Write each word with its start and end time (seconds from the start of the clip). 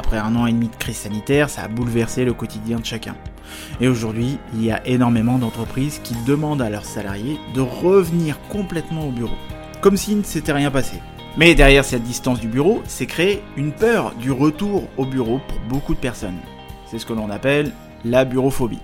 Après 0.00 0.16
un 0.16 0.34
an 0.34 0.46
et 0.46 0.52
demi 0.52 0.68
de 0.68 0.76
crise 0.76 0.96
sanitaire, 0.96 1.50
ça 1.50 1.60
a 1.60 1.68
bouleversé 1.68 2.24
le 2.24 2.32
quotidien 2.32 2.78
de 2.78 2.86
chacun. 2.86 3.14
Et 3.82 3.88
aujourd'hui, 3.88 4.38
il 4.54 4.64
y 4.64 4.72
a 4.72 4.80
énormément 4.86 5.36
d'entreprises 5.36 6.00
qui 6.02 6.14
demandent 6.26 6.62
à 6.62 6.70
leurs 6.70 6.86
salariés 6.86 7.38
de 7.52 7.60
revenir 7.60 8.38
complètement 8.48 9.06
au 9.06 9.10
bureau. 9.10 9.36
Comme 9.82 9.98
si 9.98 10.14
ne 10.14 10.22
s'était 10.22 10.54
rien 10.54 10.70
passé. 10.70 10.96
Mais 11.36 11.54
derrière 11.54 11.84
cette 11.84 12.02
distance 12.02 12.40
du 12.40 12.48
bureau, 12.48 12.82
c'est 12.86 13.04
créé 13.04 13.42
une 13.58 13.72
peur 13.72 14.14
du 14.14 14.32
retour 14.32 14.88
au 14.96 15.04
bureau 15.04 15.38
pour 15.46 15.60
beaucoup 15.68 15.92
de 15.92 16.00
personnes. 16.00 16.38
C'est 16.86 16.98
ce 16.98 17.04
que 17.04 17.12
l'on 17.12 17.28
appelle 17.28 17.70
la 18.06 18.24
bureauphobie. 18.24 18.80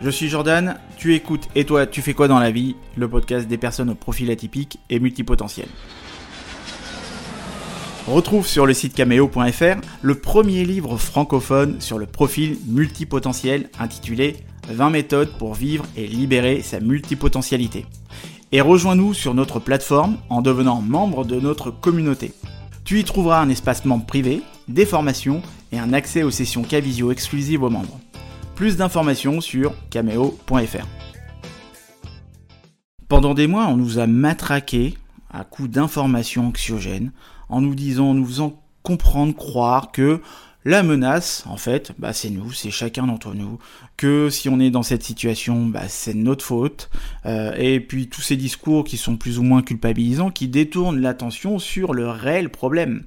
Je 0.00 0.08
suis 0.08 0.28
Jordan, 0.28 0.78
tu 0.96 1.14
écoutes 1.14 1.46
et 1.56 1.66
toi 1.66 1.86
tu 1.86 2.00
fais 2.00 2.14
quoi 2.14 2.26
dans 2.26 2.38
la 2.38 2.52
vie? 2.52 2.74
Le 2.96 3.06
podcast 3.06 3.48
des 3.48 3.58
personnes 3.58 3.90
au 3.90 3.94
profil 3.94 4.30
atypique 4.30 4.78
et 4.88 4.98
multipotentiel. 4.98 5.68
Retrouve 8.08 8.46
sur 8.46 8.64
le 8.64 8.72
site 8.72 8.94
cameo.fr 8.94 9.82
le 10.00 10.14
premier 10.14 10.64
livre 10.64 10.96
francophone 10.96 11.78
sur 11.82 11.98
le 11.98 12.06
profil 12.06 12.56
multipotentiel 12.66 13.68
intitulé 13.78 14.38
20 14.70 14.88
méthodes 14.88 15.36
pour 15.38 15.52
vivre 15.52 15.84
et 15.94 16.06
libérer 16.06 16.62
sa 16.62 16.80
multipotentialité. 16.80 17.84
Et 18.50 18.62
rejoins-nous 18.62 19.12
sur 19.12 19.34
notre 19.34 19.60
plateforme 19.60 20.16
en 20.30 20.40
devenant 20.40 20.80
membre 20.80 21.26
de 21.26 21.38
notre 21.38 21.70
communauté. 21.70 22.32
Tu 22.82 22.98
y 22.98 23.04
trouveras 23.04 23.42
un 23.42 23.50
espace 23.50 23.84
membre 23.84 24.06
privé, 24.06 24.40
des 24.68 24.86
formations 24.86 25.42
et 25.70 25.78
un 25.78 25.92
accès 25.92 26.22
aux 26.22 26.30
sessions 26.30 26.62
Cavisio 26.62 27.12
exclusives 27.12 27.62
aux 27.62 27.68
membres. 27.70 28.00
Plus 28.54 28.78
d'informations 28.78 29.42
sur 29.42 29.74
cameo.fr. 29.90 30.86
Pendant 33.06 33.34
des 33.34 33.46
mois, 33.46 33.66
on 33.66 33.76
nous 33.76 33.98
a 33.98 34.06
matraqué 34.06 34.94
à 35.30 35.44
coups 35.44 35.68
d'informations 35.68 36.46
anxiogènes 36.46 37.12
en 37.48 37.60
nous 37.60 37.74
disant, 37.74 38.10
en 38.10 38.14
nous 38.14 38.26
faisant 38.26 38.60
comprendre, 38.82 39.34
croire 39.34 39.92
que 39.92 40.20
la 40.64 40.82
menace, 40.82 41.44
en 41.46 41.56
fait, 41.56 41.92
bah, 41.98 42.12
c'est 42.12 42.30
nous, 42.30 42.52
c'est 42.52 42.70
chacun 42.70 43.06
d'entre 43.06 43.34
nous, 43.34 43.58
que 43.96 44.28
si 44.28 44.48
on 44.48 44.60
est 44.60 44.70
dans 44.70 44.82
cette 44.82 45.02
situation, 45.02 45.66
bah, 45.66 45.88
c'est 45.88 46.14
notre 46.14 46.44
faute, 46.44 46.90
euh, 47.26 47.54
et 47.56 47.80
puis 47.80 48.08
tous 48.08 48.20
ces 48.20 48.36
discours 48.36 48.84
qui 48.84 48.96
sont 48.96 49.16
plus 49.16 49.38
ou 49.38 49.42
moins 49.42 49.62
culpabilisants, 49.62 50.30
qui 50.30 50.48
détournent 50.48 51.00
l'attention 51.00 51.58
sur 51.58 51.94
le 51.94 52.08
réel 52.08 52.50
problème. 52.50 53.04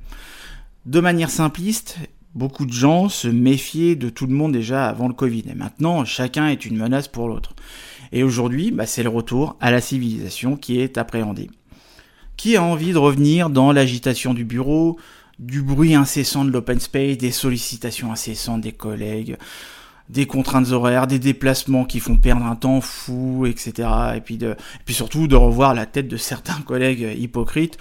De 0.86 1.00
manière 1.00 1.30
simpliste, 1.30 2.00
Beaucoup 2.34 2.66
de 2.66 2.72
gens 2.72 3.10
se 3.10 3.28
méfiaient 3.28 3.98
de 3.98 4.08
tout 4.08 4.26
le 4.26 4.34
monde 4.34 4.54
déjà 4.54 4.88
avant 4.88 5.10
le 5.10 5.14
Covid. 5.14 5.44
Et 5.52 5.54
maintenant, 5.54 6.06
chacun 6.06 6.48
est 6.48 6.66
une 6.66 6.78
menace 6.78 7.10
pour 7.10 7.28
l'autre. 7.28 7.54
Et 8.14 8.24
aujourd'hui, 8.24 8.72
bah, 8.72 8.86
c'est 8.86 9.04
le 9.04 9.10
retour 9.10 9.58
à 9.60 9.70
la 9.70 9.82
civilisation 9.82 10.56
qui 10.56 10.80
est 10.80 10.98
appréhendé. 10.98 11.50
Qui 12.42 12.56
a 12.56 12.64
envie 12.64 12.92
de 12.92 12.98
revenir 12.98 13.52
dans 13.52 13.72
l'agitation 13.72 14.34
du 14.34 14.46
bureau, 14.46 14.98
du 15.38 15.62
bruit 15.62 15.94
incessant 15.94 16.44
de 16.44 16.50
l'open 16.50 16.80
space, 16.80 17.20
des 17.20 17.30
sollicitations 17.30 18.12
incessantes 18.12 18.62
des 18.62 18.72
collègues, 18.72 19.38
des 20.10 20.26
contraintes 20.26 20.72
horaires, 20.72 21.06
des 21.06 21.20
déplacements 21.20 21.86
qui 21.86 22.00
font 22.00 22.16
perdre 22.16 22.44
un 22.44 22.56
temps 22.56 22.82
fou, 22.82 23.46
etc. 23.46 23.88
Et 24.16 24.22
puis, 24.22 24.40
surtout 24.90 25.28
de 25.28 25.36
revoir 25.36 25.76
la 25.76 25.86
tête 25.86 26.08
de 26.08 26.18
certains 26.18 26.60
collègues 26.66 27.16
hypocrites 27.16 27.78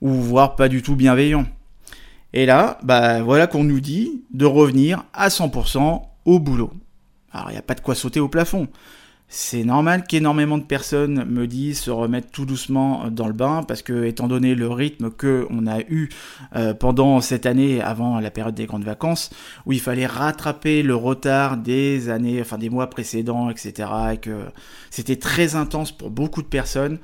ou 0.00 0.12
voire 0.12 0.54
pas 0.54 0.68
du 0.68 0.80
tout 0.80 0.94
bienveillants. 0.94 1.46
Et 2.32 2.46
là, 2.46 2.78
bah 2.84 3.20
voilà 3.20 3.48
qu'on 3.48 3.64
nous 3.64 3.80
dit 3.80 4.22
de 4.32 4.46
revenir 4.46 5.02
à 5.12 5.26
100% 5.26 6.02
au 6.24 6.38
boulot. 6.38 6.72
Alors 7.32 7.50
il 7.50 7.54
n'y 7.54 7.58
a 7.58 7.62
pas 7.62 7.74
de 7.74 7.80
quoi 7.80 7.96
sauter 7.96 8.20
au 8.20 8.28
plafond. 8.28 8.68
C'est 9.28 9.64
normal 9.64 10.04
qu'énormément 10.06 10.58
de 10.58 10.62
personnes 10.62 11.24
me 11.24 11.46
disent 11.46 11.80
se 11.80 11.90
remettre 11.90 12.30
tout 12.30 12.46
doucement 12.46 13.10
dans 13.10 13.26
le 13.26 13.32
bain 13.32 13.64
parce 13.66 13.82
que 13.82 14.04
étant 14.04 14.28
donné 14.28 14.54
le 14.54 14.68
rythme 14.68 15.10
que 15.10 15.46
on 15.50 15.66
a 15.66 15.80
eu 15.80 16.08
euh, 16.54 16.72
pendant 16.72 17.20
cette 17.20 17.44
année 17.44 17.80
avant 17.80 18.20
la 18.20 18.30
période 18.30 18.54
des 18.54 18.66
grandes 18.66 18.84
vacances 18.84 19.30
où 19.66 19.72
il 19.72 19.80
fallait 19.80 20.06
rattraper 20.06 20.84
le 20.84 20.94
retard 20.94 21.56
des 21.56 22.10
années 22.10 22.40
enfin 22.40 22.58
des 22.58 22.70
mois 22.70 22.88
précédents 22.88 23.50
etc 23.50 23.88
et 24.12 24.18
que 24.18 24.44
c'était 24.90 25.16
très 25.16 25.56
intense 25.56 25.90
pour 25.90 26.10
beaucoup 26.10 26.42
de 26.42 26.46
personnes 26.46 26.98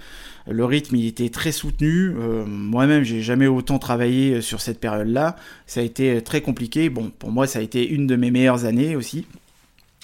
le 0.50 0.64
rythme 0.64 0.96
il 0.96 1.06
était 1.06 1.28
très 1.28 1.52
soutenu. 1.52 2.14
Euh, 2.18 2.44
moi-même, 2.46 3.04
j'ai 3.04 3.22
jamais 3.22 3.46
autant 3.46 3.78
travaillé 3.78 4.34
euh, 4.34 4.40
sur 4.40 4.60
cette 4.60 4.80
période-là. 4.80 5.36
Ça 5.66 5.80
a 5.80 5.82
été 5.82 6.16
euh, 6.16 6.20
très 6.20 6.40
compliqué. 6.40 6.88
Bon, 6.90 7.10
pour 7.18 7.30
moi, 7.30 7.46
ça 7.46 7.58
a 7.58 7.62
été 7.62 7.88
une 7.88 8.06
de 8.06 8.16
mes 8.16 8.30
meilleures 8.30 8.64
années 8.64 8.96
aussi. 8.96 9.26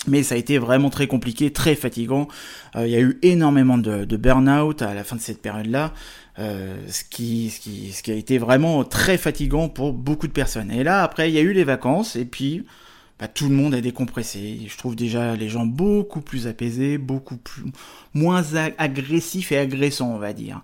Mais 0.07 0.23
ça 0.23 0.35
a 0.35 0.39
été 0.39 0.59
vraiment 0.59 0.91
très 0.91 1.07
compliqué, 1.07 1.53
très 1.53 1.75
fatigant. 1.75 2.29
Il 2.77 2.89
y 2.89 2.97
a 2.97 3.01
eu 3.01 3.19
énormément 3.23 3.79
de, 3.79 4.17
burn-out 4.17 4.83
à 4.83 4.95
la 4.95 5.03
fin 5.03 5.17
de 5.17 5.21
cette 5.21 5.43
période-là, 5.43 5.95
ce, 6.39 7.03
qui, 7.11 7.51
ce, 7.51 7.59
qui, 7.59 7.93
ce 7.93 8.03
qui 8.03 8.13
a 8.13 8.15
été 8.15 8.39
vraiment 8.39 8.85
très 8.85 9.19
fatigant 9.19 9.69
pour 9.69 9.93
beaucoup 9.93 10.29
de 10.29 10.33
personnes. 10.33 10.71
Et 10.71 10.85
là, 10.85 11.03
après, 11.03 11.31
il 11.31 11.35
y 11.35 11.39
a 11.39 11.43
eu 11.43 11.53
les 11.53 11.65
vacances, 11.65 12.15
et 12.15 12.27
puis 12.27 12.65
bah, 13.19 13.29
tout 13.29 13.49
le 13.49 13.55
monde 13.55 13.75
est 13.75 13.83
décompressé. 13.83 14.59
Je 14.69 14.77
trouve 14.77 14.95
déjà 14.95 15.37
les 15.37 15.49
gens 15.49 15.65
beaucoup 15.65 16.21
plus 16.21 16.47
apaisés, 16.47 16.99
beaucoup 16.99 17.37
plus 17.37 17.65
moins 18.15 18.45
agressifs 18.79 19.53
et 19.53 19.59
agressants, 19.59 20.15
on 20.15 20.19
va 20.19 20.33
dire. 20.33 20.63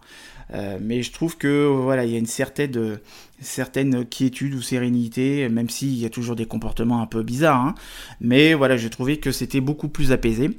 Euh, 0.54 0.78
mais 0.80 1.02
je 1.02 1.12
trouve 1.12 1.38
que 1.38 1.66
voilà, 1.66 2.04
il 2.04 2.12
y 2.12 2.14
a 2.14 2.18
une 2.18 2.26
certaine, 2.26 2.98
certaine 3.40 4.04
quiétude 4.04 4.54
ou 4.54 4.60
sérénité, 4.60 5.48
même 5.48 5.70
s'il 5.70 5.96
y 5.96 6.04
a 6.04 6.10
toujours 6.10 6.36
des 6.36 6.44
comportements 6.44 7.00
un 7.00 7.06
peu 7.06 7.22
bizarres. 7.22 7.60
Hein. 7.60 7.74
Mais 8.20 8.52
voilà, 8.52 8.76
j'ai 8.76 8.90
trouvé 8.90 9.16
que 9.16 9.32
c'était 9.32 9.60
beaucoup 9.60 9.88
plus 9.88 10.12
apaisé. 10.12 10.50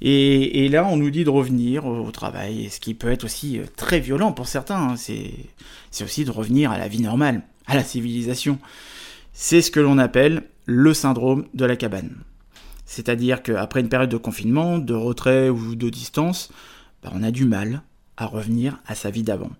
Et, 0.00 0.68
là, 0.68 0.86
on 0.86 0.96
nous 0.96 1.10
dit 1.10 1.24
de 1.24 1.30
revenir 1.30 1.86
au 1.86 2.10
travail, 2.10 2.68
ce 2.70 2.78
qui 2.78 2.94
peut 2.94 3.10
être 3.10 3.24
aussi 3.24 3.58
euh, 3.58 3.64
très 3.74 4.00
violent 4.00 4.32
pour 4.32 4.46
certains. 4.46 4.90
Hein. 4.90 4.96
C'est 4.96 6.04
aussi 6.04 6.24
de 6.24 6.30
revenir 6.30 6.70
à 6.70 6.78
la 6.78 6.88
vie 6.88 7.00
normale, 7.00 7.42
à 7.66 7.74
la 7.74 7.82
civilisation. 7.82 8.58
C'est 9.32 9.62
ce 9.62 9.70
que 9.70 9.80
l'on 9.80 9.98
appelle 9.98 10.44
le 10.66 10.94
syndrome 10.94 11.46
de 11.54 11.64
la 11.64 11.76
cabane. 11.76 12.16
C'est-à-dire 12.86 13.42
qu'après 13.42 13.80
une 13.80 13.88
période 13.88 14.10
de 14.10 14.16
confinement, 14.16 14.78
de 14.78 14.94
retrait 14.94 15.48
ou 15.48 15.74
de 15.74 15.88
distance, 15.88 16.50
bah, 17.02 17.10
on 17.14 17.22
a 17.22 17.30
du 17.30 17.44
mal 17.44 17.82
à 18.16 18.26
revenir 18.26 18.78
à 18.86 18.94
sa 18.94 19.10
vie 19.10 19.22
d'avant. 19.22 19.50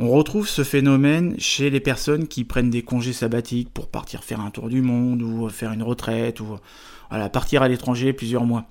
On 0.00 0.10
retrouve 0.10 0.48
ce 0.48 0.64
phénomène 0.64 1.36
chez 1.38 1.70
les 1.70 1.80
personnes 1.80 2.26
qui 2.26 2.42
prennent 2.42 2.70
des 2.70 2.82
congés 2.82 3.12
sabbatiques 3.12 3.72
pour 3.72 3.88
partir 3.88 4.24
faire 4.24 4.40
un 4.40 4.50
tour 4.50 4.68
du 4.68 4.82
monde 4.82 5.22
ou 5.22 5.48
faire 5.48 5.72
une 5.72 5.84
retraite 5.84 6.40
ou 6.40 6.58
partir 7.32 7.62
à 7.62 7.68
l'étranger 7.68 8.12
plusieurs 8.12 8.44
mois. 8.44 8.66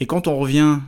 Et 0.00 0.06
quand 0.06 0.26
on 0.26 0.38
revient, 0.38 0.78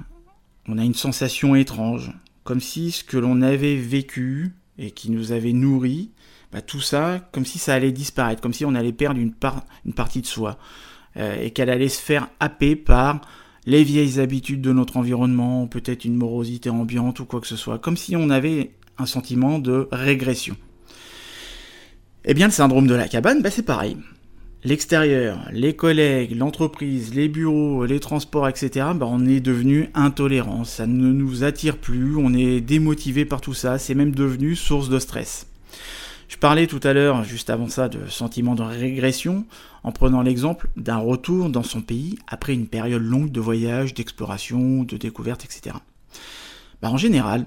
on 0.66 0.78
a 0.78 0.84
une 0.84 0.94
sensation 0.94 1.54
étrange, 1.54 2.12
comme 2.44 2.60
si 2.60 2.90
ce 2.90 3.04
que 3.04 3.18
l'on 3.18 3.42
avait 3.42 3.76
vécu 3.76 4.54
et 4.78 4.92
qui 4.92 5.10
nous 5.10 5.32
avait 5.32 5.52
nourri 5.52 6.10
bah, 6.52 6.60
tout 6.62 6.80
ça, 6.80 7.20
comme 7.32 7.44
si 7.44 7.58
ça 7.58 7.74
allait 7.74 7.92
disparaître, 7.92 8.40
comme 8.40 8.52
si 8.52 8.64
on 8.64 8.74
allait 8.74 8.92
perdre 8.92 9.20
une, 9.20 9.32
partie 9.92 10.22
de 10.22 10.26
soi, 10.26 10.58
euh, 11.16 11.42
et 11.42 11.50
qu'elle 11.50 11.70
allait 11.70 11.88
se 11.88 12.00
faire 12.00 12.28
happer 12.40 12.76
par 12.76 13.20
les 13.66 13.84
vieilles 13.84 14.18
habitudes 14.18 14.62
de 14.62 14.72
notre 14.72 14.96
environnement, 14.96 15.66
peut-être 15.66 16.04
une 16.04 16.16
morosité 16.16 16.70
ambiante 16.70 17.20
ou 17.20 17.26
quoi 17.26 17.40
que 17.40 17.46
ce 17.46 17.56
soit, 17.56 17.78
comme 17.78 17.96
si 17.96 18.16
on 18.16 18.30
avait 18.30 18.72
un 18.96 19.06
sentiment 19.06 19.58
de 19.58 19.88
régression. 19.92 20.56
Eh 22.24 22.34
bien, 22.34 22.46
le 22.46 22.52
syndrome 22.52 22.86
de 22.86 22.94
la 22.94 23.08
cabane, 23.08 23.42
bah, 23.42 23.50
c'est 23.50 23.62
pareil. 23.62 23.96
L'extérieur, 24.64 25.48
les 25.52 25.76
collègues, 25.76 26.36
l'entreprise, 26.36 27.14
les 27.14 27.28
bureaux, 27.28 27.84
les 27.84 28.00
transports, 28.00 28.48
etc., 28.48 28.86
bah, 28.94 29.06
on 29.08 29.24
est 29.24 29.40
devenu 29.40 29.88
intolérant, 29.94 30.64
ça 30.64 30.86
ne 30.86 31.12
nous 31.12 31.44
attire 31.44 31.76
plus, 31.76 32.16
on 32.16 32.34
est 32.34 32.60
démotivé 32.60 33.24
par 33.24 33.40
tout 33.40 33.54
ça, 33.54 33.78
c'est 33.78 33.94
même 33.94 34.14
devenu 34.14 34.56
source 34.56 34.88
de 34.88 34.98
stress. 34.98 35.47
Je 36.28 36.36
parlais 36.36 36.66
tout 36.66 36.80
à 36.82 36.92
l'heure, 36.92 37.24
juste 37.24 37.48
avant 37.48 37.68
ça, 37.68 37.88
de 37.88 38.06
sentiment 38.06 38.54
de 38.54 38.62
régression, 38.62 39.46
en 39.82 39.92
prenant 39.92 40.20
l'exemple 40.20 40.68
d'un 40.76 40.98
retour 40.98 41.48
dans 41.48 41.62
son 41.62 41.80
pays 41.80 42.18
après 42.26 42.52
une 42.52 42.66
période 42.66 43.02
longue 43.02 43.32
de 43.32 43.40
voyage, 43.40 43.94
d'exploration, 43.94 44.84
de 44.84 44.98
découverte, 44.98 45.46
etc. 45.46 45.76
Bah, 46.82 46.90
en 46.90 46.98
général, 46.98 47.46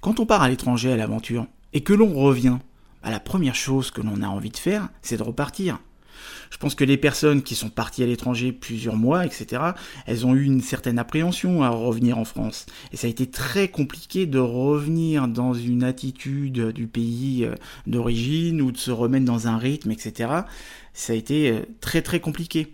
quand 0.00 0.18
on 0.18 0.24
part 0.24 0.42
à 0.42 0.48
l'étranger 0.48 0.90
à 0.90 0.96
l'aventure 0.96 1.46
et 1.74 1.82
que 1.82 1.92
l'on 1.92 2.14
revient, 2.14 2.56
bah, 3.02 3.10
la 3.10 3.20
première 3.20 3.54
chose 3.54 3.90
que 3.90 4.00
l'on 4.00 4.22
a 4.22 4.28
envie 4.28 4.50
de 4.50 4.56
faire, 4.56 4.88
c'est 5.02 5.18
de 5.18 5.22
repartir. 5.22 5.78
Je 6.50 6.58
pense 6.58 6.74
que 6.74 6.84
les 6.84 6.96
personnes 6.96 7.42
qui 7.42 7.54
sont 7.54 7.68
parties 7.68 8.02
à 8.02 8.06
l'étranger 8.06 8.52
plusieurs 8.52 8.96
mois, 8.96 9.26
etc., 9.26 9.62
elles 10.06 10.26
ont 10.26 10.34
eu 10.34 10.44
une 10.44 10.60
certaine 10.60 10.98
appréhension 10.98 11.62
à 11.62 11.68
revenir 11.68 12.18
en 12.18 12.24
France. 12.24 12.66
Et 12.92 12.96
ça 12.96 13.06
a 13.06 13.10
été 13.10 13.26
très 13.26 13.68
compliqué 13.68 14.26
de 14.26 14.38
revenir 14.38 15.28
dans 15.28 15.54
une 15.54 15.82
attitude 15.82 16.70
du 16.70 16.86
pays 16.86 17.44
euh, 17.44 17.54
d'origine 17.86 18.62
ou 18.62 18.72
de 18.72 18.78
se 18.78 18.90
remettre 18.90 19.24
dans 19.24 19.48
un 19.48 19.58
rythme, 19.58 19.90
etc. 19.90 20.30
Ça 20.92 21.12
a 21.12 21.16
été 21.16 21.50
euh, 21.50 21.60
très 21.80 22.02
très 22.02 22.20
compliqué. 22.20 22.72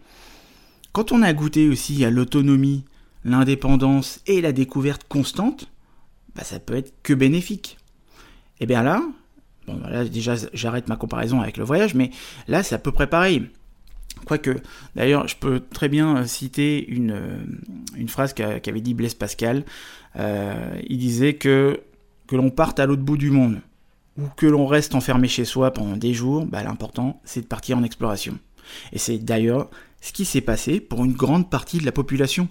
Quand 0.92 1.12
on 1.12 1.22
a 1.22 1.32
goûté 1.32 1.68
aussi 1.68 2.04
à 2.04 2.10
l'autonomie, 2.10 2.84
l'indépendance 3.24 4.20
et 4.26 4.40
la 4.40 4.52
découverte 4.52 5.04
constante, 5.08 5.70
bah, 6.34 6.44
ça 6.44 6.58
peut 6.58 6.76
être 6.76 6.92
que 7.02 7.14
bénéfique. 7.14 7.78
Et 8.60 8.66
bien 8.66 8.82
là, 8.82 9.02
bon 9.66 9.78
là 9.88 10.04
déjà 10.04 10.34
j'arrête 10.52 10.88
ma 10.88 10.96
comparaison 10.96 11.40
avec 11.40 11.56
le 11.56 11.64
voyage, 11.64 11.94
mais 11.94 12.10
là 12.48 12.62
c'est 12.62 12.74
à 12.74 12.78
peu 12.78 12.92
près 12.92 13.06
pareil. 13.06 13.48
Quoique, 14.24 14.60
d'ailleurs, 14.94 15.26
je 15.26 15.36
peux 15.36 15.60
très 15.60 15.88
bien 15.88 16.18
euh, 16.18 16.26
citer 16.26 16.86
une, 16.88 17.12
euh, 17.12 18.06
phrase 18.06 18.34
qu'avait 18.34 18.80
dit 18.80 18.94
Blaise 18.94 19.14
Pascal. 19.14 19.64
Euh, 20.16 20.80
il 20.88 20.98
disait 20.98 21.34
que 21.34 21.80
que 22.28 22.36
l'on 22.36 22.50
parte 22.50 22.80
à 22.80 22.86
l'autre 22.86 23.02
bout 23.02 23.18
du 23.18 23.30
monde 23.30 23.60
ou 24.16 24.22
que 24.36 24.46
l'on 24.46 24.66
reste 24.66 24.94
enfermé 24.94 25.28
chez 25.28 25.44
soi 25.44 25.70
pendant 25.72 25.96
des 25.96 26.14
jours, 26.14 26.46
bah, 26.46 26.62
l'important 26.62 27.20
c'est 27.24 27.42
de 27.42 27.46
partir 27.46 27.76
en 27.76 27.82
exploration. 27.82 28.38
Et 28.92 28.98
c'est 28.98 29.18
d'ailleurs 29.18 29.68
ce 30.00 30.12
qui 30.12 30.24
s'est 30.24 30.40
passé 30.40 30.80
pour 30.80 31.04
une 31.04 31.12
grande 31.12 31.50
partie 31.50 31.78
de 31.78 31.84
la 31.84 31.92
population. 31.92 32.48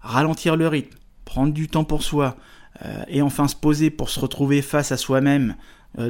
Ralentir 0.00 0.56
le 0.56 0.66
rythme, 0.66 0.96
prendre 1.24 1.52
du 1.52 1.68
temps 1.68 1.84
pour 1.84 2.02
soi, 2.02 2.36
et 3.08 3.22
enfin 3.22 3.48
se 3.48 3.56
poser 3.56 3.90
pour 3.90 4.10
se 4.10 4.20
retrouver 4.20 4.60
face 4.60 4.92
à 4.92 4.96
soi-même 4.96 5.56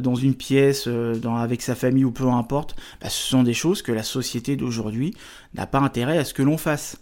dans 0.01 0.15
une 0.15 0.35
pièce, 0.35 0.85
euh, 0.87 1.15
avec 1.37 1.63
sa 1.63 1.75
famille 1.75 2.05
ou 2.05 2.11
peu 2.11 2.29
importe, 2.29 2.77
bah, 3.01 3.09
ce 3.09 3.23
sont 3.23 3.43
des 3.43 3.55
choses 3.55 3.83
que 3.83 3.93
la 3.93 4.03
société 4.03 4.57
d'aujourd'hui 4.57 5.15
n'a 5.55 5.67
pas 5.67 5.79
intérêt 5.79 6.19
à 6.19 6.25
ce 6.25 6.35
que 6.35 6.43
l'on 6.43 6.59
fasse. 6.59 6.99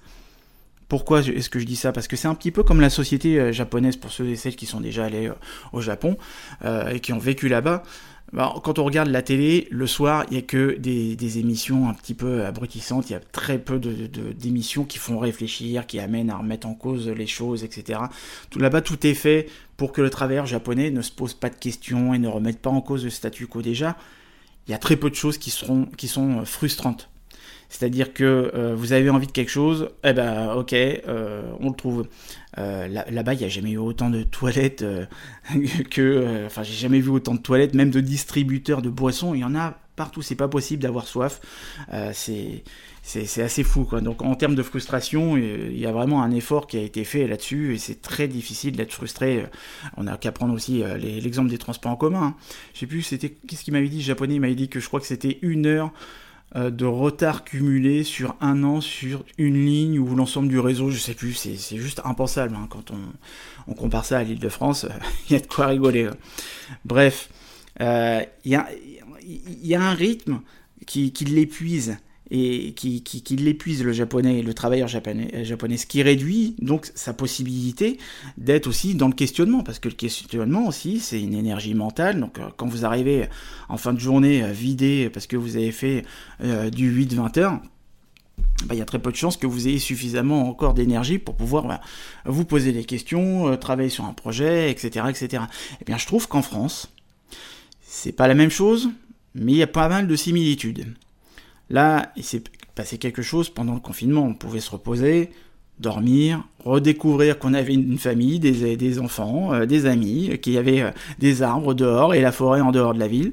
Pourquoi 0.88 1.20
est-ce 1.20 1.48
que 1.48 1.58
je 1.58 1.64
dis 1.64 1.76
ça? 1.76 1.92
Parce 1.92 2.06
que 2.06 2.16
c'est 2.16 2.28
un 2.28 2.34
petit 2.34 2.50
peu 2.50 2.62
comme 2.62 2.80
la 2.80 2.90
société 2.90 3.40
euh, 3.40 3.52
japonaise 3.52 3.96
pour 3.96 4.12
ceux 4.12 4.28
et 4.28 4.36
celles 4.36 4.56
qui 4.56 4.66
sont 4.66 4.80
déjà 4.80 5.04
allés 5.06 5.30
au 5.72 5.80
Japon 5.80 6.16
et 6.90 7.00
qui 7.00 7.12
ont 7.12 7.18
vécu 7.18 7.48
là-bas. 7.48 7.82
Bah, 8.34 8.52
quand 8.64 8.80
on 8.80 8.84
regarde 8.84 9.10
la 9.10 9.22
télé, 9.22 9.68
le 9.70 9.86
soir, 9.86 10.24
il 10.28 10.32
n'y 10.32 10.38
a 10.38 10.42
que 10.42 10.76
des, 10.76 11.38
émissions 11.38 11.88
un 11.88 11.94
petit 11.94 12.14
peu 12.14 12.44
abrutissantes, 12.44 13.08
il 13.08 13.12
y 13.12 13.16
a 13.16 13.20
très 13.20 13.58
peu 13.60 13.78
d'émissions 13.78 14.82
de, 14.82 14.88
qui 14.88 14.98
font 14.98 15.20
réfléchir, 15.20 15.86
qui 15.86 16.00
amènent 16.00 16.30
à 16.30 16.38
remettre 16.38 16.66
en 16.66 16.74
cause 16.74 17.08
les 17.08 17.28
choses, 17.28 17.62
etc. 17.62 18.00
Là-bas, 18.56 18.80
tout 18.80 19.06
est 19.06 19.14
fait 19.14 19.48
pour 19.76 19.92
que 19.92 20.02
le 20.02 20.10
travailleur 20.10 20.46
japonais 20.46 20.90
ne 20.90 21.00
se 21.00 21.12
pose 21.12 21.32
pas 21.32 21.48
de 21.48 21.54
questions 21.54 22.12
et 22.12 22.18
ne 22.18 22.26
remette 22.26 22.58
pas 22.58 22.70
en 22.70 22.80
cause 22.80 23.04
le 23.04 23.10
statu 23.10 23.46
quo 23.46 23.62
déjà. 23.62 23.96
Il 24.66 24.72
y 24.72 24.74
a 24.74 24.78
très 24.78 24.96
peu 24.96 25.10
de 25.10 25.14
choses 25.14 25.38
qui, 25.38 25.50
sont 25.50 26.44
frustrantes. 26.44 27.10
C'est-à-dire 27.74 28.12
que 28.12 28.52
euh, 28.54 28.74
vous 28.76 28.92
avez 28.92 29.10
envie 29.10 29.26
de 29.26 29.32
quelque 29.32 29.50
chose, 29.50 29.90
eh 30.04 30.12
ben 30.12 30.52
ok, 30.54 30.72
euh, 30.72 31.42
on 31.58 31.70
le 31.70 31.74
trouve. 31.74 32.06
Euh, 32.56 32.86
là-bas, 32.86 33.34
il 33.34 33.40
n'y 33.40 33.44
a 33.44 33.48
jamais 33.48 33.72
eu 33.72 33.78
autant 33.78 34.10
de 34.10 34.22
toilettes 34.22 34.84
que... 35.90 36.44
Enfin, 36.46 36.62
j'ai 36.62 36.74
jamais 36.74 37.00
vu 37.00 37.10
autant 37.10 37.34
de 37.34 37.40
toilettes, 37.40 37.74
même 37.74 37.90
de 37.90 38.00
distributeurs 38.00 38.80
de 38.80 38.90
boissons, 38.90 39.34
il 39.34 39.40
y 39.40 39.44
en 39.44 39.56
a 39.56 39.76
partout, 39.96 40.22
c'est 40.22 40.36
pas 40.36 40.46
possible 40.46 40.82
d'avoir 40.82 41.08
soif. 41.08 41.40
c'est 42.12 42.62
c'est 43.06 43.42
assez 43.42 43.64
fou. 43.64 43.84
Quoi. 43.84 44.00
Donc 44.00 44.22
en 44.22 44.34
termes 44.34 44.54
de 44.54 44.62
frustration, 44.62 45.36
il 45.36 45.78
y 45.78 45.84
a 45.84 45.92
vraiment 45.92 46.22
un 46.22 46.30
effort 46.30 46.66
qui 46.66 46.78
a 46.78 46.80
été 46.80 47.04
fait 47.04 47.26
là-dessus 47.26 47.74
et 47.74 47.78
c'est 47.78 48.00
très 48.00 48.28
difficile 48.28 48.76
d'être 48.76 48.92
frustré. 48.92 49.44
On 49.98 50.06
a 50.06 50.16
qu'à 50.16 50.32
prendre 50.32 50.54
aussi 50.54 50.82
l'exemple 50.98 51.50
des 51.50 51.58
transports 51.58 51.92
en 51.92 51.96
commun. 51.96 52.22
Hein. 52.22 52.34
Je 52.72 52.80
sais 52.80 52.86
plus, 52.86 53.02
c'était 53.02 53.30
qu'est-ce 53.30 53.62
qu'il 53.62 53.74
m'avait 53.74 53.88
dit, 53.88 53.98
le 53.98 54.04
japonais, 54.04 54.36
il 54.36 54.40
m'avait 54.40 54.54
dit 54.54 54.68
que 54.68 54.80
je 54.80 54.86
crois 54.86 55.00
que 55.00 55.06
c'était 55.06 55.38
une 55.42 55.66
heure 55.66 55.92
de 56.54 56.84
retard 56.84 57.44
cumulé 57.44 58.04
sur 58.04 58.36
un 58.40 58.62
an 58.62 58.80
sur 58.80 59.24
une 59.38 59.64
ligne 59.66 59.98
ou 59.98 60.14
l'ensemble 60.14 60.48
du 60.48 60.58
réseau, 60.58 60.90
je 60.90 60.98
sais 60.98 61.14
plus, 61.14 61.34
c'est 61.34 61.76
juste 61.76 62.00
impensable 62.04 62.54
hein. 62.54 62.68
quand 62.70 62.92
on, 63.66 63.74
compare 63.74 64.04
ça 64.04 64.18
à 64.18 64.22
l'île 64.22 64.38
de 64.38 64.48
France, 64.48 64.86
il 65.28 65.32
y 65.32 65.36
a 65.36 65.40
de 65.40 65.46
quoi 65.46 65.66
rigoler. 65.66 66.04
Hein. 66.04 66.16
Bref, 66.84 67.28
euh, 67.80 68.22
il 68.44 68.52
y, 68.52 69.74
a, 69.74 69.82
un 69.82 69.94
rythme 69.94 70.40
qui 70.86 71.10
l'épuise 71.24 71.96
et 72.36 72.72
qui, 72.72 73.36
l'épuise 73.36 73.84
le 73.84 73.92
japonais, 73.92 74.42
le 74.42 74.54
travailleur 74.54 74.88
japonais, 74.88 75.30
euh, 75.34 75.44
japonais, 75.44 75.76
ce 75.76 75.86
qui 75.86 76.02
réduit 76.02 76.56
donc 76.60 76.90
sa 76.94 77.12
possibilité 77.12 77.98
d'être 78.38 78.66
aussi 78.66 78.96
dans 78.96 79.06
le 79.06 79.14
questionnement, 79.14 79.62
parce 79.62 79.78
que 79.78 79.88
le 79.88 79.94
questionnement 79.94 80.66
aussi 80.66 80.98
c'est 80.98 81.22
une 81.22 81.34
énergie 81.34 81.74
mentale, 81.74 82.18
donc 82.18 82.40
euh, 82.40 82.48
quand 82.56 82.66
vous 82.66 82.84
arrivez 82.84 83.28
en 83.68 83.76
fin 83.76 83.92
de 83.92 84.00
journée 84.00 84.42
euh, 84.42 84.50
vidé 84.50 85.10
parce 85.12 85.28
que 85.28 85.36
vous 85.36 85.56
avez 85.56 85.70
fait 85.70 86.04
du 86.72 87.06
8-20 87.06 87.38
heures, 87.38 87.60
bah, 88.66 88.74
il 88.74 88.78
y 88.78 88.82
a 88.82 88.84
très 88.84 88.98
peu 88.98 89.10
de 89.10 89.16
chances 89.16 89.36
que 89.36 89.46
vous 89.46 89.68
ayez 89.68 89.78
suffisamment 89.78 90.48
encore 90.48 90.74
d'énergie 90.74 91.18
pour 91.18 91.36
pouvoir 91.36 91.66
bah, 91.66 91.80
vous 92.24 92.44
poser 92.44 92.72
des 92.72 92.84
questions, 92.84 93.56
travailler 93.56 93.90
sur 93.90 94.04
un 94.04 94.12
projet, 94.12 94.70
etc., 94.70 95.06
etc. 95.08 95.26
Et 95.44 95.76
eh 95.82 95.84
bien 95.84 95.98
je 95.98 96.06
trouve 96.06 96.26
qu'en 96.26 96.42
France, 96.42 96.92
c'est 97.82 98.12
pas 98.12 98.26
la 98.26 98.34
même 98.34 98.50
chose, 98.50 98.90
mais 99.34 99.52
il 99.52 99.58
y 99.58 99.62
a 99.62 99.68
pas 99.68 99.88
mal 99.88 100.06
de 100.06 100.16
similitudes. 100.16 100.94
Là, 101.70 102.12
il 102.16 102.24
s'est 102.24 102.42
passé 102.74 102.98
quelque 102.98 103.22
chose 103.22 103.48
pendant 103.48 103.74
le 103.74 103.80
confinement. 103.80 104.22
On 104.22 104.34
pouvait 104.34 104.60
se 104.60 104.70
reposer, 104.70 105.30
dormir, 105.78 106.44
redécouvrir 106.64 107.38
qu'on 107.38 107.54
avait 107.54 107.74
une 107.74 107.98
famille, 107.98 108.38
des, 108.38 108.76
des 108.76 108.98
enfants, 108.98 109.52
euh, 109.54 109.66
des 109.66 109.86
amis, 109.86 110.38
qu'il 110.40 110.52
y 110.52 110.58
avait 110.58 110.82
euh, 110.82 110.90
des 111.18 111.42
arbres 111.42 111.74
dehors 111.74 112.14
et 112.14 112.20
la 112.20 112.32
forêt 112.32 112.60
en 112.60 112.72
dehors 112.72 112.94
de 112.94 113.00
la 113.00 113.08
ville. 113.08 113.32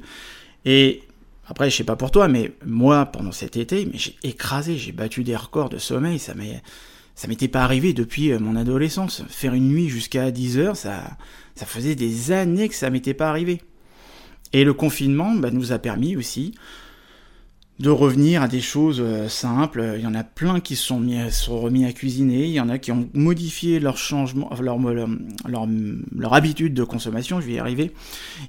Et 0.66 1.02
après, 1.48 1.70
je 1.70 1.76
sais 1.76 1.84
pas 1.84 1.96
pour 1.96 2.12
toi, 2.12 2.28
mais 2.28 2.54
moi, 2.66 3.06
pendant 3.06 3.32
cet 3.32 3.58
été, 3.58 3.90
j'ai 3.94 4.16
écrasé, 4.24 4.78
j'ai 4.78 4.92
battu 4.92 5.24
des 5.24 5.36
records 5.36 5.70
de 5.70 5.78
sommeil. 5.78 6.20
Ça 6.20 6.34
m'est, 6.34 6.62
ça 7.16 7.28
m'était 7.28 7.48
pas 7.48 7.64
arrivé 7.64 7.94
depuis 7.94 8.32
euh, 8.32 8.40
mon 8.40 8.56
adolescence. 8.56 9.24
Faire 9.28 9.54
une 9.54 9.68
nuit 9.68 9.90
jusqu'à 9.90 10.32
10 10.32 10.58
heures, 10.58 10.76
ça, 10.76 11.04
ça 11.56 11.66
faisait 11.66 11.96
des 11.96 12.32
années 12.32 12.70
que 12.70 12.76
ça 12.76 12.90
m'était 12.90 13.14
pas 13.14 13.30
arrivé. 13.30 13.62
Et 14.54 14.64
le 14.64 14.74
confinement 14.74 15.34
bah, 15.36 15.52
nous 15.52 15.72
a 15.72 15.80
permis 15.80 16.16
aussi 16.16 16.54
de 17.82 17.90
revenir 17.90 18.44
à 18.44 18.48
des 18.48 18.62
choses 18.62 19.02
euh, 19.02 19.28
simples. 19.28 19.94
Il 19.98 20.04
y 20.04 20.08
en 20.08 20.14
a 20.14 20.24
plein 20.24 20.60
qui 20.60 20.76
sont, 20.76 21.00
mis, 21.00 21.20
sont 21.32 21.60
remis 21.60 21.86
à 21.86 21.92
cuisiner, 21.92 22.46
il 22.46 22.52
y 22.52 22.60
en 22.60 22.70
a 22.70 22.78
qui 22.78 22.92
ont 22.92 23.10
modifié 23.14 23.80
leur 23.80 23.98
changement, 23.98 24.50
leur, 24.62 24.78
leur, 25.48 26.34
habitude 26.34 26.74
de 26.74 26.84
consommation, 26.84 27.42
je 27.42 27.48
vais 27.48 27.54
y 27.54 27.60
arriver. 27.60 27.92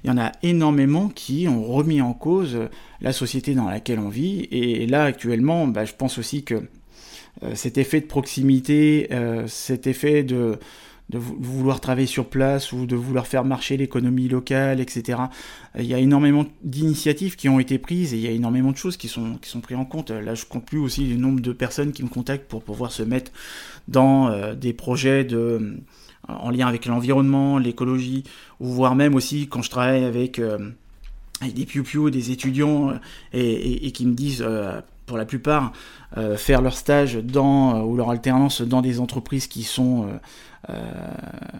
Il 0.03 0.07
y 0.07 0.11
en 0.11 0.17
a 0.17 0.31
énormément 0.43 1.09
qui 1.09 1.47
ont 1.47 1.63
remis 1.63 2.01
en 2.01 2.13
cause 2.13 2.57
la 3.01 3.11
société 3.11 3.55
dans 3.55 3.69
laquelle 3.69 3.99
on 3.99 4.09
vit. 4.09 4.47
Et 4.51 4.85
là, 4.87 5.03
actuellement, 5.03 5.67
bah, 5.67 5.85
je 5.85 5.93
pense 5.93 6.17
aussi 6.17 6.43
que 6.43 6.61
euh, 7.41 7.55
cet 7.55 7.77
effet 7.77 7.99
de 7.99 8.05
proximité, 8.05 9.07
euh, 9.11 9.47
cet 9.47 9.87
effet 9.87 10.23
de 10.23 10.59
de 11.09 11.19
vouloir 11.19 11.79
travailler 11.79 12.07
sur 12.07 12.27
place 12.27 12.71
ou 12.71 12.85
de 12.85 12.95
vouloir 12.95 13.27
faire 13.27 13.43
marcher 13.43 13.77
l'économie 13.77 14.27
locale, 14.27 14.79
etc. 14.79 15.19
Il 15.77 15.85
y 15.85 15.93
a 15.93 15.99
énormément 15.99 16.45
d'initiatives 16.63 17.35
qui 17.35 17.49
ont 17.49 17.59
été 17.59 17.77
prises 17.77 18.13
et 18.13 18.17
il 18.17 18.23
y 18.23 18.27
a 18.27 18.31
énormément 18.31 18.71
de 18.71 18.77
choses 18.77 18.97
qui 18.97 19.07
sont, 19.07 19.35
qui 19.35 19.49
sont 19.49 19.59
prises 19.59 19.77
en 19.77 19.85
compte. 19.85 20.11
Là, 20.11 20.33
je 20.33 20.45
compte 20.45 20.65
plus 20.65 20.79
aussi 20.79 21.05
le 21.05 21.17
nombre 21.17 21.41
de 21.41 21.51
personnes 21.51 21.91
qui 21.91 22.03
me 22.03 22.09
contactent 22.09 22.47
pour 22.47 22.63
pouvoir 22.63 22.91
se 22.91 23.03
mettre 23.03 23.31
dans 23.87 24.29
euh, 24.29 24.55
des 24.55 24.73
projets 24.73 25.23
de, 25.23 25.77
en 26.27 26.49
lien 26.49 26.67
avec 26.67 26.85
l'environnement, 26.85 27.57
l'écologie, 27.57 28.23
ou 28.59 28.67
voire 28.67 28.95
même 28.95 29.13
aussi 29.13 29.47
quand 29.47 29.61
je 29.61 29.69
travaille 29.69 30.05
avec, 30.05 30.39
euh, 30.39 30.57
des 31.41 31.65
piou 31.65 32.09
des 32.09 32.31
étudiants 32.31 32.91
euh, 32.91 32.97
et, 33.33 33.91
qui 33.91 34.05
me 34.05 34.13
disent 34.13 34.45
pour 35.05 35.17
la 35.17 35.25
plupart, 35.25 35.73
faire 36.37 36.61
leur 36.61 36.77
stage 36.77 37.17
dans, 37.17 37.81
ou 37.81 37.97
leur 37.97 38.09
alternance 38.09 38.61
dans 38.61 38.81
des 38.81 39.01
entreprises 39.01 39.47
qui 39.47 39.63
sont 39.63 40.07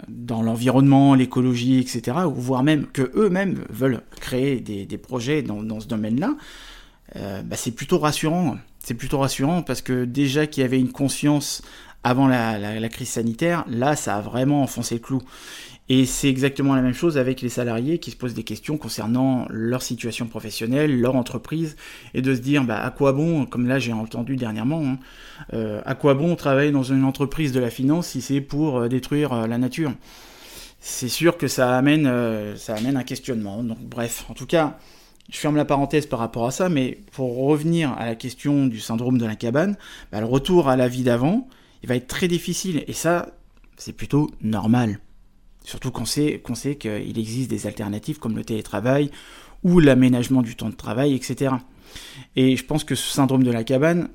dans 0.08 0.42
l'environnement, 0.42 1.14
l'écologie, 1.16 1.80
etc., 1.80 2.18
ou 2.26 2.34
voire 2.34 2.64
même 2.64 2.88
que 2.88 3.12
eux-mêmes 3.16 3.66
veulent 3.70 4.02
créer 4.20 4.60
des, 4.60 4.98
projets 4.98 5.42
dans, 5.42 5.80
ce 5.80 5.88
domaine-là, 5.88 6.36
euh, 7.16 7.42
bah, 7.42 7.56
c'est 7.56 7.72
plutôt 7.72 8.00
rassurant. 8.00 8.58
C'est 8.80 8.94
plutôt 8.94 9.20
rassurant 9.20 9.62
parce 9.62 9.82
que 9.82 10.06
déjà 10.06 10.48
qu'il 10.48 10.62
y 10.62 10.66
avait 10.66 10.80
une 10.80 10.92
conscience 10.92 11.62
avant 12.04 12.28
la, 12.28 12.90
crise 12.90 13.10
sanitaire, 13.10 13.64
là, 13.70 13.96
ça 13.96 14.18
a 14.18 14.22
vraiment 14.22 14.64
enfoncé 14.64 14.96
le 14.96 15.00
clou. 15.00 15.22
Et 15.90 16.06
c'est 16.06 16.30
exactement 16.30 16.76
la 16.76 16.82
même 16.82 16.94
chose 16.94 17.18
avec 17.18 17.42
les 17.42 17.50
salariés 17.50 18.00
qui 18.00 18.12
se 18.12 18.16
posent 18.16 18.34
des 18.34 18.44
questions 18.44 18.78
concernant 18.78 19.46
leur 19.50 19.82
situation 19.82 20.28
professionnelle, 20.28 21.00
leur 21.00 21.16
entreprise, 21.16 21.76
et 22.14 22.22
de 22.22 22.34
se 22.34 22.40
dire 22.40 22.64
bah, 22.64 22.82
à 22.82 22.90
quoi 22.90 23.12
bon, 23.12 23.46
comme 23.46 23.68
là 23.68 23.80
j'ai 23.80 23.92
entendu 23.92 24.38
dernièrement, 24.38 24.84
hein, 24.86 25.00
euh, 25.54 25.82
à 25.86 25.96
quoi 25.96 26.14
bon 26.14 26.36
travailler 26.36 26.72
dans 26.72 26.84
une 26.84 27.04
entreprise 27.04 27.52
de 27.52 27.60
la 27.60 27.70
finance 27.70 28.08
si 28.08 28.22
c'est 28.22 28.40
pour 28.40 28.78
euh, 28.78 28.88
détruire 28.88 29.34
euh, 29.34 29.48
la 29.48 29.58
nature? 29.58 29.94
C'est 30.80 31.10
sûr 31.10 31.38
que 31.38 31.48
ça 31.48 31.78
amène, 31.78 32.08
un 32.08 33.04
questionnement. 33.04 33.64
Bref, 33.82 34.26
en 34.30 34.34
tout 34.34 34.46
cas, 34.46 34.78
je 35.32 35.38
ferme 35.38 35.56
la 35.56 35.64
parenthèse 35.64 36.08
par 36.08 36.20
rapport 36.20 36.46
à 36.46 36.52
ça, 36.52 36.68
mais 36.68 37.00
pour 37.14 37.38
revenir 37.38 37.94
à 37.94 38.06
la 38.06 38.16
question 38.16 38.68
du 38.68 38.82
syndrome 38.82 39.18
de 39.18 39.26
la 39.26 39.38
cabane, 39.38 39.78
bah, 40.12 40.20
le 40.20 40.26
retour 40.26 40.68
à 40.68 40.76
la 40.76 40.90
vie 40.90 41.04
d'avant, 41.04 41.48
il 41.84 41.90
va 41.90 41.96
être 41.96 42.08
très 42.08 42.28
difficile, 42.28 42.84
et 42.88 42.94
ça, 42.94 43.28
c'est 43.78 43.94
plutôt 43.94 44.30
normal. 44.42 45.00
Surtout 45.64 45.92
qu'on 45.92 46.06
sait 46.06 46.42
sait 46.56 46.76
qu'il 46.76 47.18
existe 47.18 47.50
des 47.50 47.68
alternatives 47.68 48.20
comme 48.20 48.36
le 48.36 48.44
télétravail 48.44 49.12
ou 49.64 49.80
l'aménagement 49.80 50.42
du 50.42 50.56
temps 50.56 50.70
de 50.70 50.76
travail, 50.76 51.14
etc. 51.14 51.56
Et 52.36 52.58
je 52.58 52.66
pense 52.66 52.84
que 52.84 52.96
ce 52.96 53.10
syndrome 53.10 53.44
de 53.44 53.52
la 53.52 53.64
cabane, 53.64 54.10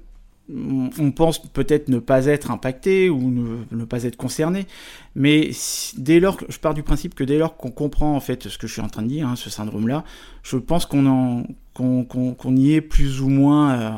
on 0.51 1.11
pense 1.11 1.41
peut-être 1.41 1.89
ne 1.89 1.99
pas 1.99 2.27
être 2.27 2.51
impacté 2.51 3.11
ou 3.11 3.31
ne, 3.71 3.85
pas 3.85 4.05
être 4.05 4.17
concerné, 4.17 4.67
mais 5.15 5.51
dès 5.99 6.21
lors, 6.21 6.39
je 6.49 6.59
pars 6.59 6.73
du 6.73 6.83
principe 6.83 7.15
que 7.15 7.25
dès 7.25 7.37
lors 7.37 7.57
qu'on 7.57 7.71
comprend 7.71 8.17
en 8.17 8.21
fait 8.21 8.49
ce 8.49 8.57
que 8.57 8.67
je 8.67 8.73
suis 8.73 8.83
en 8.83 8.89
train 8.89 9.03
de 9.03 9.09
dire, 9.09 9.29
hein, 9.29 9.37
ce 9.37 9.51
syndrome-là, 9.51 10.05
je 10.43 10.57
pense 10.57 10.87
qu'on 10.87 11.45
y 11.77 12.73
est 12.73 12.81
plus 12.81 13.21
ou 13.21 13.29
moins, 13.29 13.79
euh, 13.79 13.91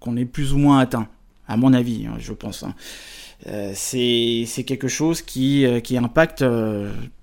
qu'on 0.00 0.16
est 0.16 0.24
plus 0.24 0.52
ou 0.52 0.58
moins 0.58 0.80
atteint, 0.80 1.08
à 1.48 1.56
mon 1.56 1.72
avis, 1.72 2.06
hein, 2.06 2.16
je 2.18 2.32
pense. 2.32 2.62
Hein. 2.62 2.74
Euh, 3.46 3.72
c'est 3.74 4.64
quelque 4.64 4.88
chose 4.88 5.22
qui, 5.22 5.64
euh, 5.66 5.80
impacte 5.96 6.44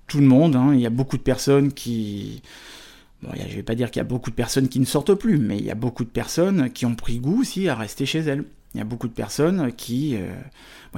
tout 0.06 0.18
le 0.18 0.26
monde. 0.26 0.58
Il 0.74 0.80
y 0.80 0.86
a 0.86 0.90
beaucoup 0.90 1.16
de 1.16 1.22
personnes 1.22 1.72
qui 1.72 2.42
Bon, 3.22 3.30
je 3.36 3.42
ne 3.42 3.48
vais 3.48 3.62
pas 3.62 3.76
dire 3.76 3.90
qu'il 3.90 4.00
y 4.00 4.04
a 4.04 4.08
beaucoup 4.08 4.30
de 4.30 4.34
personnes 4.34 4.68
qui 4.68 4.80
ne 4.80 4.84
sortent 4.84 5.14
plus, 5.14 5.38
mais 5.38 5.56
il 5.56 5.64
y 5.64 5.70
a 5.70 5.76
beaucoup 5.76 6.04
de 6.04 6.10
personnes 6.10 6.70
qui 6.70 6.86
ont 6.86 6.96
pris 6.96 7.20
goût 7.20 7.40
aussi 7.40 7.68
à 7.68 7.76
rester 7.76 8.04
chez 8.04 8.18
elles. 8.18 8.44
Il 8.74 8.78
y 8.78 8.80
a 8.80 8.84
beaucoup 8.84 9.08
de 9.08 9.12
personnes 9.12 9.72
qui... 9.72 10.16
Euh, 10.16 10.32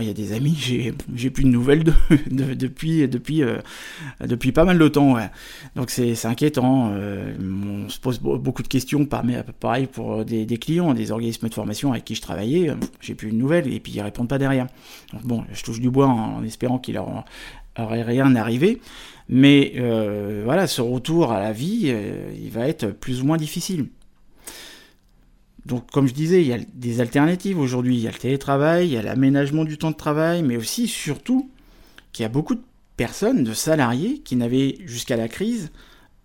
il 0.01 0.07
y 0.07 0.11
a 0.11 0.13
des 0.13 0.33
amis, 0.33 0.57
j'ai, 0.57 1.31
plus 1.31 1.45
de 1.45 1.49
nouvelles 1.49 1.85
de, 2.31 2.55
depuis, 2.55 3.07
depuis, 3.07 3.45
euh, 3.45 3.59
depuis 4.21 4.51
pas 4.51 4.65
mal 4.65 4.77
de 4.77 4.89
temps. 4.89 5.17
Donc 5.77 5.91
c'est, 5.91 6.27
inquiétant. 6.27 6.91
Euh, 6.95 7.33
on 7.41 7.89
se 7.89 8.01
pose 8.01 8.19
beaucoup 8.19 8.65
de 8.65 8.69
questions, 8.69 9.07
pareil 9.07 9.87
pour 9.87 10.25
des, 10.25 10.47
des, 10.47 10.57
clients, 10.57 10.95
des 10.95 11.13
organismes 11.13 11.49
de 11.49 11.55
formation 11.55 11.93
avec 11.93 12.05
qui 12.05 12.17
je 12.17 12.23
travaillais. 12.23 12.73
J'ai 13.01 13.15
plus 13.15 13.31
de 13.31 13.37
nouvelles 13.37 13.73
et 13.73 13.79
puis 13.79 13.93
ils 13.93 14.01
répondent 14.01 14.29
pas 14.29 14.39
derrière. 14.39 14.67
Donc 15.13 15.23
bon, 15.23 15.45
je 15.53 15.63
touche 15.63 15.81
du 15.81 15.91
bois 15.91 16.09
en, 16.09 16.43
espérant 16.43 16.79
qu'il 16.79 16.95
leur 16.95 17.25
aurait 17.79 18.03
rien 18.03 18.35
arrivé. 18.35 18.81
Mais 19.29 19.75
voilà, 20.45 20.67
ce 20.67 20.83
retour 20.83 21.31
à 21.31 21.39
la 21.39 21.53
vie, 21.53 21.95
il 22.43 22.51
va 22.51 22.67
être 22.67 22.89
plus 22.89 23.23
ou 23.23 23.27
moins 23.27 23.37
difficile. 23.37 23.87
Donc, 25.67 25.91
comme 25.91 26.07
je 26.07 26.15
disais, 26.15 26.43
il 26.43 26.49
y 26.49 26.53
a 26.53 26.59
des 26.75 27.01
alternatives 27.01 27.59
aujourd'hui. 27.59 27.97
Il 27.97 28.03
y 28.03 28.09
a 28.09 28.11
le 28.11 28.19
télétravail, 28.19 28.87
il 28.87 28.93
y 28.93 28.97
a 28.97 29.03
l'aménagement 29.03 29.65
du 29.65 29.79
temps 29.79 29.91
de 29.91 29.97
travail, 29.97 30.43
mais 30.43 30.57
aussi, 30.57 30.89
surtout, 30.89 31.51
qu'il 32.13 32.23
y 32.23 32.27
a 32.27 32.29
beaucoup 32.29 32.55
de 32.55 32.63
personnes, 32.97 33.45
de 33.45 33.53
salariés, 33.55 34.19
qui 34.19 34.37
n'avaient 34.37 34.77
jusqu'à 34.85 35.17
la 35.17 35.29
crise 35.29 35.71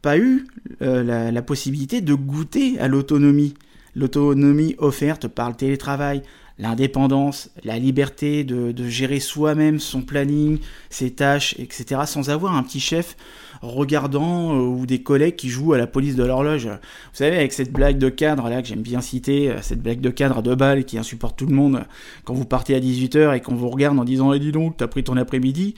pas 0.01 0.17
eu 0.17 0.47
euh, 0.81 1.31
la, 1.31 1.41
possibilité 1.41 2.01
de 2.01 2.13
goûter 2.13 2.79
à 2.79 2.87
l'autonomie. 2.87 3.53
L'autonomie 3.95 4.75
offerte 4.77 5.27
par 5.27 5.49
le 5.49 5.55
télétravail, 5.55 6.21
l'indépendance, 6.59 7.49
la 7.63 7.79
liberté 7.79 8.43
de, 8.43 8.73
gérer 8.87 9.19
soi-même 9.19 9.79
son 9.79 10.01
planning, 10.01 10.59
ses 10.89 11.11
tâches, 11.11 11.55
etc., 11.57 12.01
sans 12.05 12.29
avoir 12.29 12.55
un 12.55 12.63
petit 12.63 12.79
chef 12.79 13.15
regardant 13.61 14.55
euh, 14.55 14.59
ou 14.59 14.85
des 14.85 15.01
collègues 15.01 15.35
qui 15.35 15.49
jouent 15.49 15.73
à 15.73 15.77
la 15.77 15.87
police 15.87 16.15
de 16.15 16.23
l'horloge. 16.23 16.67
Vous 16.67 16.77
savez, 17.13 17.35
avec 17.37 17.51
cette 17.51 17.71
blague 17.71 17.97
de 17.97 18.09
cadre 18.09 18.49
là 18.49 18.61
que 18.61 18.67
j'aime 18.67 18.81
bien 18.81 19.01
citer, 19.01 19.49
euh, 19.49 19.61
cette 19.61 19.81
blague 19.81 20.01
de 20.01 20.09
cadre 20.09 20.37
à 20.37 20.41
deux 20.41 20.55
balles 20.55 20.85
qui 20.85 20.97
insupporte 20.97 21.37
tout 21.37 21.45
le 21.45 21.55
monde 21.55 21.83
quand 22.23 22.33
vous 22.33 22.45
partez 22.45 22.75
à 22.75 22.79
18h 22.79 23.35
et 23.35 23.41
qu'on 23.41 23.55
vous 23.55 23.69
regarde 23.69 23.99
en 23.99 24.05
disant 24.05 24.33
Eh 24.33 24.39
dis 24.39 24.51
donc, 24.51 24.77
t'as 24.77 24.87
pris 24.87 25.03
ton 25.03 25.17
après-midi. 25.17 25.75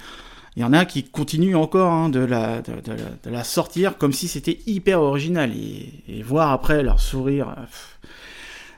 Il 0.58 0.62
y 0.62 0.66
en 0.66 0.74
a 0.74 0.84
qui 0.84 1.04
continuent 1.04 1.56
encore 1.56 1.92
hein, 1.92 2.10
de, 2.10 2.20
la, 2.20 3.44
sortir 3.44 3.98
comme 3.98 4.12
si 4.12 4.28
c'était 4.28 4.60
hyper 4.68 5.02
original. 5.02 5.52
Et, 5.56 6.22
voir 6.24 6.52
après 6.52 6.84
leur 6.84 7.00
sourire 7.00 7.56
euh, 7.58 7.62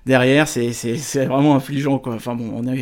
derrière, 0.06 0.48
c'est 0.48 1.26
vraiment 1.26 1.56
affligeant. 1.56 2.02
Enfin 2.06 2.36
bon, 2.36 2.52
on 2.56 2.74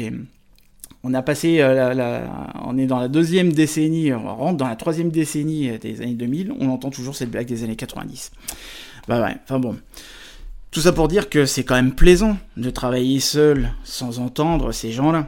on 1.03 1.15
a 1.15 1.23
passé, 1.23 1.61
euh, 1.61 1.95
la, 1.95 2.53
on 2.63 2.77
est 2.77 2.85
dans 2.85 2.99
la 2.99 3.07
deuxième 3.07 3.51
décennie, 3.51 4.13
on 4.13 4.35
rentre 4.35 4.57
dans 4.57 4.67
la 4.67 4.75
troisième 4.75 5.09
décennie 5.09 5.79
des 5.79 6.01
années 6.01 6.13
2000, 6.13 6.53
on 6.59 6.69
entend 6.69 6.91
toujours 6.91 7.15
cette 7.15 7.31
blague 7.31 7.47
des 7.47 7.63
années 7.63 7.75
90. 7.75 8.31
Bah 9.07 9.19
ouais, 9.19 9.35
enfin 9.43 9.59
bon. 9.59 9.77
Tout 10.69 10.79
ça 10.79 10.93
pour 10.93 11.07
dire 11.07 11.29
que 11.29 11.45
c'est 11.45 11.63
quand 11.63 11.75
même 11.75 11.93
plaisant 11.95 12.37
de 12.55 12.69
travailler 12.69 13.19
seul 13.19 13.73
sans 13.83 14.19
entendre 14.19 14.71
ces 14.71 14.91
gens-là. 14.91 15.27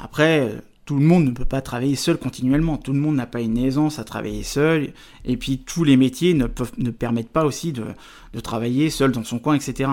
Après, 0.00 0.52
tout 0.86 0.94
le 0.94 1.04
monde 1.04 1.24
ne 1.24 1.30
peut 1.32 1.44
pas 1.44 1.60
travailler 1.60 1.96
seul 1.96 2.16
continuellement. 2.16 2.76
Tout 2.76 2.92
le 2.92 3.00
monde 3.00 3.16
n'a 3.16 3.26
pas 3.26 3.40
une 3.40 3.58
aisance 3.58 3.98
à 3.98 4.04
travailler 4.04 4.44
seul. 4.44 4.92
Et 5.24 5.36
puis 5.36 5.58
tous 5.58 5.82
les 5.82 5.96
métiers 5.96 6.32
ne, 6.32 6.46
peuvent, 6.46 6.72
ne 6.78 6.90
permettent 6.90 7.30
pas 7.30 7.44
aussi 7.44 7.72
de, 7.72 7.84
travailler 8.40 8.88
seul 8.88 9.10
dans 9.10 9.24
son 9.24 9.40
coin, 9.40 9.56
etc. 9.56 9.90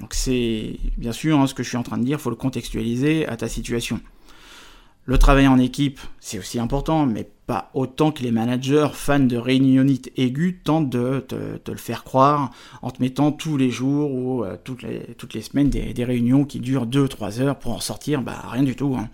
Donc 0.00 0.14
c'est 0.14 0.78
bien 0.96 1.12
sûr 1.12 1.38
hein, 1.38 1.46
ce 1.46 1.54
que 1.54 1.62
je 1.62 1.68
suis 1.68 1.76
en 1.76 1.82
train 1.82 1.98
de 1.98 2.04
dire, 2.04 2.18
il 2.18 2.22
faut 2.22 2.30
le 2.30 2.36
contextualiser 2.36 3.26
à 3.26 3.36
ta 3.36 3.48
situation. 3.48 4.00
Le 5.06 5.18
travail 5.18 5.46
en 5.46 5.58
équipe, 5.58 6.00
c'est 6.18 6.38
aussi 6.38 6.58
important, 6.58 7.04
mais 7.04 7.28
pas 7.46 7.70
autant 7.74 8.10
que 8.10 8.22
les 8.22 8.30
managers 8.30 8.88
fans 8.94 9.18
de 9.20 9.36
réunionnite 9.36 10.10
aiguë 10.16 10.60
tentent 10.64 10.88
de 10.88 11.20
te, 11.20 11.70
le 11.70 11.76
faire 11.76 12.04
croire 12.04 12.50
en 12.80 12.90
te 12.90 13.02
mettant 13.02 13.30
tous 13.30 13.58
les 13.58 13.70
jours 13.70 14.14
ou 14.14 14.44
euh, 14.44 14.56
toutes, 14.64 14.82
les, 14.82 15.42
semaines 15.42 15.68
des, 15.68 16.04
réunions 16.04 16.46
qui 16.46 16.58
durent 16.58 16.86
2-3 16.86 17.40
heures 17.40 17.58
pour 17.58 17.72
en 17.72 17.80
sortir, 17.80 18.22
bah 18.22 18.44
rien 18.50 18.62
du 18.62 18.76
tout. 18.76 18.96
Hein. 18.98 19.10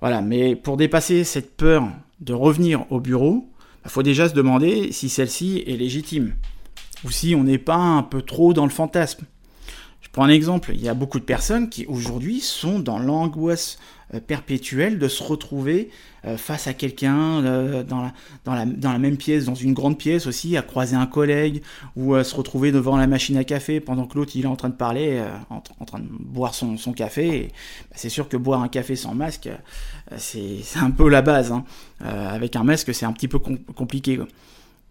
Voilà, 0.00 0.20
mais 0.20 0.54
pour 0.54 0.76
dépasser 0.76 1.24
cette 1.24 1.56
peur 1.56 1.88
de 2.20 2.34
revenir 2.34 2.84
au 2.92 3.00
bureau, 3.00 3.48
il 3.48 3.84
bah, 3.84 3.90
faut 3.90 4.02
déjà 4.02 4.28
se 4.28 4.34
demander 4.34 4.92
si 4.92 5.08
celle-ci 5.08 5.64
est 5.66 5.76
légitime, 5.76 6.34
ou 7.04 7.10
si 7.10 7.34
on 7.34 7.44
n'est 7.44 7.56
pas 7.56 7.76
un 7.76 8.02
peu 8.02 8.20
trop 8.20 8.52
dans 8.52 8.64
le 8.64 8.70
fantasme. 8.70 9.24
Je 10.10 10.14
prends 10.14 10.24
un 10.24 10.28
exemple, 10.28 10.72
il 10.74 10.82
y 10.82 10.88
a 10.88 10.94
beaucoup 10.94 11.20
de 11.20 11.24
personnes 11.24 11.68
qui 11.68 11.86
aujourd'hui 11.86 12.40
sont 12.40 12.80
dans 12.80 12.98
l'angoisse 12.98 13.78
euh, 14.12 14.18
perpétuelle 14.18 14.98
de 14.98 15.06
se 15.06 15.22
retrouver 15.22 15.88
euh, 16.24 16.36
face 16.36 16.66
à 16.66 16.74
quelqu'un 16.74 17.44
euh, 17.44 17.84
dans, 17.84 18.10
la, 18.44 18.98
même 18.98 19.16
pièce, 19.16 19.44
dans 19.44 19.54
une 19.54 19.72
grande 19.72 19.96
pièce 19.98 20.26
aussi, 20.26 20.56
à 20.56 20.62
croiser 20.62 20.96
un 20.96 21.06
collègue 21.06 21.62
ou 21.94 22.16
à 22.16 22.24
se 22.24 22.34
retrouver 22.34 22.72
devant 22.72 22.96
la 22.96 23.06
machine 23.06 23.36
à 23.36 23.44
café 23.44 23.78
pendant 23.78 24.04
que 24.08 24.18
l'autre 24.18 24.32
il 24.34 24.46
est 24.46 24.48
en 24.48 24.56
train 24.56 24.70
de 24.70 24.74
parler, 24.74 25.22
en, 25.48 25.60
train 25.60 26.00
de 26.00 26.08
boire 26.08 26.56
son, 26.56 26.76
son 26.76 26.92
café. 26.92 27.50
Bah, 27.88 27.94
c'est 27.94 28.08
sûr 28.08 28.28
que 28.28 28.36
boire 28.36 28.62
un 28.62 28.68
café 28.68 28.96
sans 28.96 29.14
masque, 29.14 29.48
c'est 30.16 30.60
un 30.82 30.90
peu 30.90 31.08
la 31.08 31.22
base. 31.22 31.52
Hein. 31.52 31.64
avec 32.00 32.56
un 32.56 32.64
masque, 32.64 32.92
c'est 32.92 33.06
un 33.06 33.12
petit 33.12 33.28
peu 33.28 33.38
compliqué. 33.38 34.18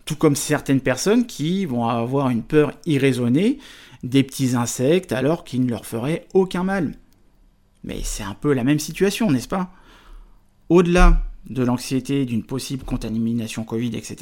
Tout 0.10 0.16
comme 0.16 0.36
certaines 0.36 0.82
personnes 0.82 1.28
qui 1.28 1.68
vont 1.68 1.88
avoir 1.88 2.32
une 2.32 2.42
peur 2.42 2.72
irraisonnée 2.88 3.60
des 4.02 4.24
petits 4.24 4.56
insectes 4.56 5.12
alors 5.12 5.44
qu'ils 5.44 5.64
ne 5.64 5.70
leur 5.70 5.86
feraient 5.86 6.26
aucun 6.34 6.64
mal. 6.64 6.96
Mais 7.84 8.00
c'est 8.02 8.24
un 8.24 8.34
peu 8.34 8.54
la 8.54 8.64
même 8.64 8.80
situation, 8.80 9.30
n'est-ce 9.30 9.48
pas? 9.48 9.72
Au-delà 10.68 11.22
de 11.48 11.64
l'anxiété 11.64 12.26
d'une 12.26 12.42
possible 12.42 12.86
contamination 12.86 13.64
Covid, 13.64 13.96
etc., 13.96 14.16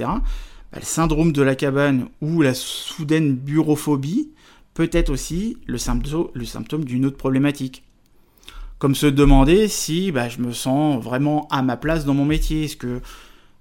bah, 0.73 0.75
le 0.75 0.81
syndrome 0.81 1.31
de 1.31 1.41
la 1.41 1.55
cabane 1.55 2.09
ou 2.19 2.41
la 2.41 2.53
soudaine 2.53 3.33
bureauphobie 3.33 4.33
peut 4.73 4.89
être 4.91 5.09
aussi 5.09 5.55
le 5.67 5.77
symptôme, 5.77 6.83
d'une 6.83 7.05
autre 7.05 7.15
problématique. 7.15 7.85
Comme 8.77 8.93
se 8.93 9.07
demander 9.07 9.69
si 9.69 10.11
bah, 10.11 10.27
je 10.27 10.39
me 10.39 10.51
sens 10.51 11.01
vraiment 11.01 11.47
à 11.49 11.61
ma 11.61 11.77
place 11.77 12.03
dans 12.03 12.13
mon 12.13 12.25
métier. 12.25 12.65
Est-ce 12.65 12.75
que 12.75 12.99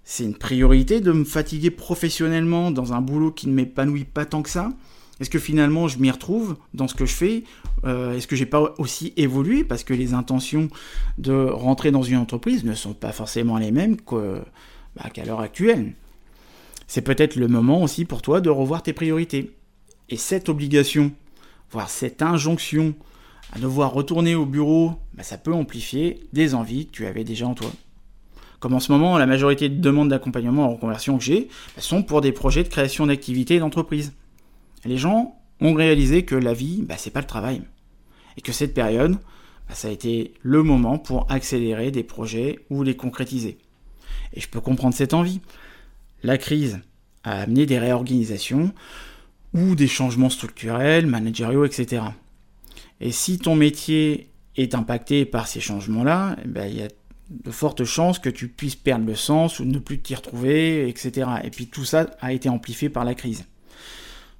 c'est 0.09 0.23
une 0.23 0.37
priorité 0.37 1.01
de 1.01 1.11
me 1.11 1.25
fatiguer 1.25 1.73
professionnellement 1.73 2.71
dans 2.71 2.93
un 2.93 3.01
boulot 3.01 3.33
qui 3.33 3.49
ne 3.49 3.53
m'épanouit 3.53 4.05
pas 4.05 4.25
tant 4.25 4.41
que 4.41 4.49
ça? 4.49 4.71
Est-ce 5.19 5.31
que 5.31 5.41
finalement 5.41 5.89
je 5.89 5.99
m'y 5.99 6.13
retrouve 6.13 6.57
dans 6.75 6.87
ce 6.87 6.95
que 6.95 7.07
je 7.07 7.13
fais? 7.13 7.43
Euh, 7.85 8.17
Est-ce 8.17 8.29
que 8.29 8.37
j'ai 8.37 8.47
pas 8.47 8.73
aussi 8.79 9.13
évolué? 9.17 9.65
Parce 9.65 9.83
que 9.83 9.93
les 9.93 10.15
intentions 10.15 10.69
de 11.19 11.33
rentrer 11.33 11.91
dans 11.91 12.05
une 12.05 12.19
entreprise 12.19 12.63
ne 12.63 12.75
sont 12.75 12.95
pas 12.95 13.11
forcément 13.11 13.59
les 13.59 13.73
mêmes 13.73 13.97
bah, 14.07 15.11
qu'à 15.13 15.25
l'heure 15.25 15.41
actuelle 15.41 15.95
C'est 16.87 17.03
peut-être 17.03 17.35
le 17.35 17.49
moment 17.49 17.83
aussi 17.83 18.05
pour 18.05 18.23
toi 18.23 18.41
de 18.41 18.49
revoir 18.49 18.85
tes 18.85 18.93
priorités. 18.93 19.57
Et 20.09 20.17
cette 20.17 20.49
obligation, 20.49 21.11
voire 21.73 21.91
cette 21.91 22.23
injonction 22.23 22.95
à 23.53 23.59
devoir 23.59 23.93
retourner 23.93 24.37
au 24.37 24.47
bureau, 24.47 24.93
bah, 25.15 25.25
ça 25.25 25.37
peut 25.37 25.53
amplifier 25.53 26.21
des 26.33 26.55
envies 26.55 26.87
que 26.87 26.93
tu 26.93 27.07
avais 27.07 27.25
déjà 27.25 27.49
en 27.49 27.55
toi. 27.55 27.73
Comme 28.61 28.75
en 28.75 28.81
ce 28.81 28.91
moment, 28.91 29.19
la 29.19 29.27
majorité 29.27 29.69
de 29.69 29.81
demandes 29.81 30.09
d'accompagnement 30.09 30.65
en 30.65 30.73
reconversion 30.75 31.19
que 31.19 31.25
j'ai 31.25 31.49
bah, 31.75 31.83
sont 31.83 32.03
pour 32.03 32.21
des 32.21 32.33
projets 32.33 32.63
de 32.63 32.69
création 32.69 33.07
d'activités 33.07 33.59
d'entreprise. 33.59 34.13
Les 34.85 34.99
gens 34.99 35.39
ont 35.61 35.75
réalisé 35.75 36.25
que 36.25 36.35
la 36.35 36.55
vie, 36.55 36.83
bah, 36.83 36.95
c'est 36.97 37.11
pas 37.11 37.21
le 37.21 37.27
travail. 37.27 37.63
Et 38.37 38.41
que 38.41 38.53
cette 38.53 38.75
période, 38.75 39.13
bah, 39.69 39.75
ça 39.75 39.89
a 39.89 39.91
été 39.91 40.35
le 40.43 40.63
moment 40.63 40.99
pour 40.99 41.31
accélérer 41.31 41.91
des 41.91 42.03
projets 42.03 42.61
ou 42.71 42.83
les 42.83 42.97
concrétiser. 42.97 43.59
Et 44.33 44.41
je 44.41 44.49
peux 44.49 44.61
comprendre 44.61 44.95
cette 44.95 45.15
envie. 45.15 45.41
La 46.23 46.39
crise 46.39 46.81
a 47.25 47.43
amené 47.43 47.67
des 47.67 47.79
réorganisations 47.79 48.73
ou 49.55 49.75
des 49.75 49.89
changements 49.89 50.31
structurels, 50.31 51.07
managériaux, 51.07 51.65
etc. 51.65 52.03
Et 53.01 53.13
si 53.13 53.39
ton 53.39 53.55
métier 53.55 54.31
est 54.57 54.75
impacté 54.75 55.25
par 55.25 55.47
ces 55.47 55.61
changements-là, 55.61 56.37
ben, 56.47 56.67
il 56.67 56.79
y 56.79 56.83
a 56.83 56.89
de 57.31 57.51
fortes 57.51 57.85
chances 57.85 58.19
que 58.19 58.31
tu 58.31 58.49
puisses 58.49 58.77
perdre 58.77 59.07
le 59.07 59.15
sens 59.15 59.59
ou 59.61 59.65
ne 59.65 59.79
plus 59.79 59.99
t'y 59.99 60.15
retrouver, 60.15 60.89
etc. 60.89 61.29
Et 61.45 61.51
puis 61.51 61.67
tout 61.67 61.85
ça 61.85 62.11
a 62.21 62.33
été 62.33 62.49
amplifié 62.49 62.89
par 62.89 63.05
la 63.05 63.15
crise. 63.15 63.45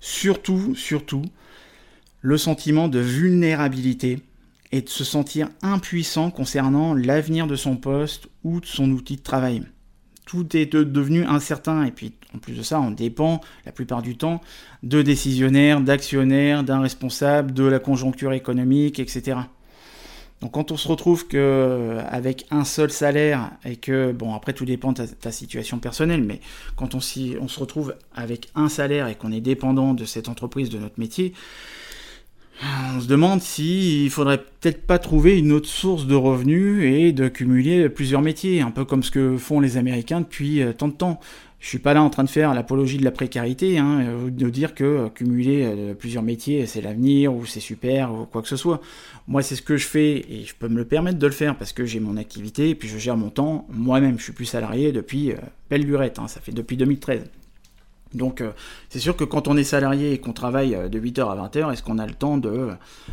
Surtout, 0.01 0.75
surtout, 0.75 1.23
le 2.21 2.39
sentiment 2.39 2.89
de 2.89 2.99
vulnérabilité 2.99 4.21
et 4.73 4.83
de 4.83 4.89
se 4.89 5.05
sentir 5.05 5.49
impuissant 5.63 6.31
concernant 6.31 6.95
l'avenir 6.95 7.47
de 7.47 7.57
son 7.57 7.77
poste 7.77 8.29
ou 8.45 8.61
de 8.61 8.67
son 8.67 8.91
outil 8.91 9.17
de 9.17 9.23
travail. 9.23 9.63
Tout 10.25 10.57
est 10.57 10.67
devenu 10.67 11.25
incertain 11.25 11.85
et 11.85 11.93
puis 11.93 12.13
En 12.35 12.39
plus 12.39 12.55
de 12.55 12.63
ça, 12.63 12.81
on 12.81 12.91
dépend 12.91 13.41
la 13.65 13.71
plupart 13.73 14.03
du 14.03 14.17
temps 14.17 14.41
de 14.83 15.03
décisionnaires, 15.03 15.81
d'actionnaires, 15.81 16.65
d'un 16.65 16.81
responsable, 16.81 17.53
de 17.53 17.63
la 17.63 17.79
conjoncture 17.79 18.33
économique, 18.33 18.99
etc. 18.99 19.39
Donc 20.41 20.53
quand 20.53 20.71
on 20.71 20.77
se 20.77 20.87
retrouve 20.87 21.27
que 21.27 21.99
avec 22.09 22.47
un 22.51 22.65
seul 22.65 22.91
salaire 22.91 23.53
et 23.65 23.77
que 23.77 24.13
bon 24.13 24.35
après 24.35 24.53
tout 24.53 24.67
dépend 24.67 24.93
de 24.93 25.07
ta, 25.07 25.33
situation 25.33 25.79
personnelle, 25.79 26.23
mais 26.23 26.41
quand 26.77 26.95
on, 26.95 26.99
on 26.99 27.49
se 27.49 27.61
retrouve 27.61 27.95
avec 28.15 28.49
un 28.55 28.69
salaire 28.69 29.09
et 29.09 29.15
qu'on 29.15 29.33
est 29.33 29.41
dépendant 29.41 29.95
de 29.95 30.05
cette 30.05 30.29
entreprise, 30.29 30.69
de 30.69 30.79
notre 30.79 31.01
métier, 31.01 31.33
on 32.95 33.01
se 33.01 33.07
demande 33.07 33.43
s'il 33.43 34.05
ne 34.05 34.11
faudrait 34.11 34.39
peut-être 34.39 34.87
pas 34.87 34.99
trouver 34.99 35.39
une 35.39 35.53
autre 35.53 35.69
source 35.69 36.07
de 36.07 36.15
revenus 36.15 36.85
et 36.85 37.13
de 37.13 37.29
cumuler 37.29 37.89
plusieurs 37.89 38.23
métiers, 38.23 38.63
un 38.63 38.71
peu 38.71 38.85
comme 38.85 39.03
ce 39.03 39.11
que 39.11 39.37
font 39.37 39.61
les 39.61 39.77
Américains 39.77 40.21
depuis 40.21 40.63
euh, 40.63 40.73
tant 40.73 40.89
de 40.89 40.95
temps. 40.95 41.21
Je 41.59 41.69
suis 41.69 41.79
pas 41.79 41.95
là 41.95 42.03
en 42.03 42.11
train 42.11 42.23
de 42.23 42.29
faire 42.29 42.53
l'apologie 42.55 42.99
de 42.99 43.05
la 43.05 43.11
précarité, 43.11 43.79
hein, 43.79 44.01
euh, 44.01 44.31
de 44.31 44.51
dire 44.51 44.75
que 44.75 44.85
euh, 44.85 45.09
cumuler 45.09 45.95
plusieurs 45.99 46.23
métiers 46.23 46.67
c'est 46.67 46.81
l'avenir 46.81 47.35
ou 47.35 47.47
c'est 47.47 47.61
super 47.61 48.13
ou 48.13 48.27
quoi 48.27 48.43
que 48.43 48.49
ce 48.49 48.57
soit. 48.57 48.81
Moi 49.27 49.43
c'est 49.43 49.57
ce 49.57 49.63
que 49.63 49.77
je 49.77 49.87
fais 49.87 50.25
et 50.29 50.45
je 50.45 50.55
peux 50.55 50.69
me 50.69 50.77
le 50.77 50.85
permettre 50.85 51.19
de 51.19 51.27
le 51.27 51.33
faire 51.33 51.57
parce 51.57 51.73
que 51.73 51.85
j'ai 51.85 52.01
mon 52.01 52.17
activité 52.17 52.71
et 52.71 52.75
puis 52.75 52.89
je 52.89 52.99
gère 52.99 53.17
mon 53.17 53.31
temps 53.31 53.67
moi-même. 53.71 54.19
Je 54.19 54.25
suis 54.25 54.33
plus 54.33 54.45
salarié 54.45 54.93
depuis 54.93 55.33
belle 55.71 55.83
lurette, 55.83 56.19
hein, 56.19 56.29
ça 56.29 56.41
fait 56.41 56.53
depuis 56.53 56.77
2013. 56.77 57.25
Donc 58.15 58.41
euh, 58.41 58.53
c'est 58.89 58.99
sûr 58.99 59.17
que 59.17 59.25
quand 59.25 59.49
on 59.49 59.57
est 59.57 59.65
salarié 59.65 60.13
et 60.13 60.19
qu'on 60.19 60.33
travaille 60.33 60.75
euh, 60.75 60.89
de 60.89 60.99
8h 60.99 61.31
à 61.31 61.49
20h, 61.49 61.73
est-ce 61.73 61.83
qu'on 61.83 61.99
a 61.99 62.07
le 62.07 62.15
temps 62.15 62.39
de... 62.39 62.71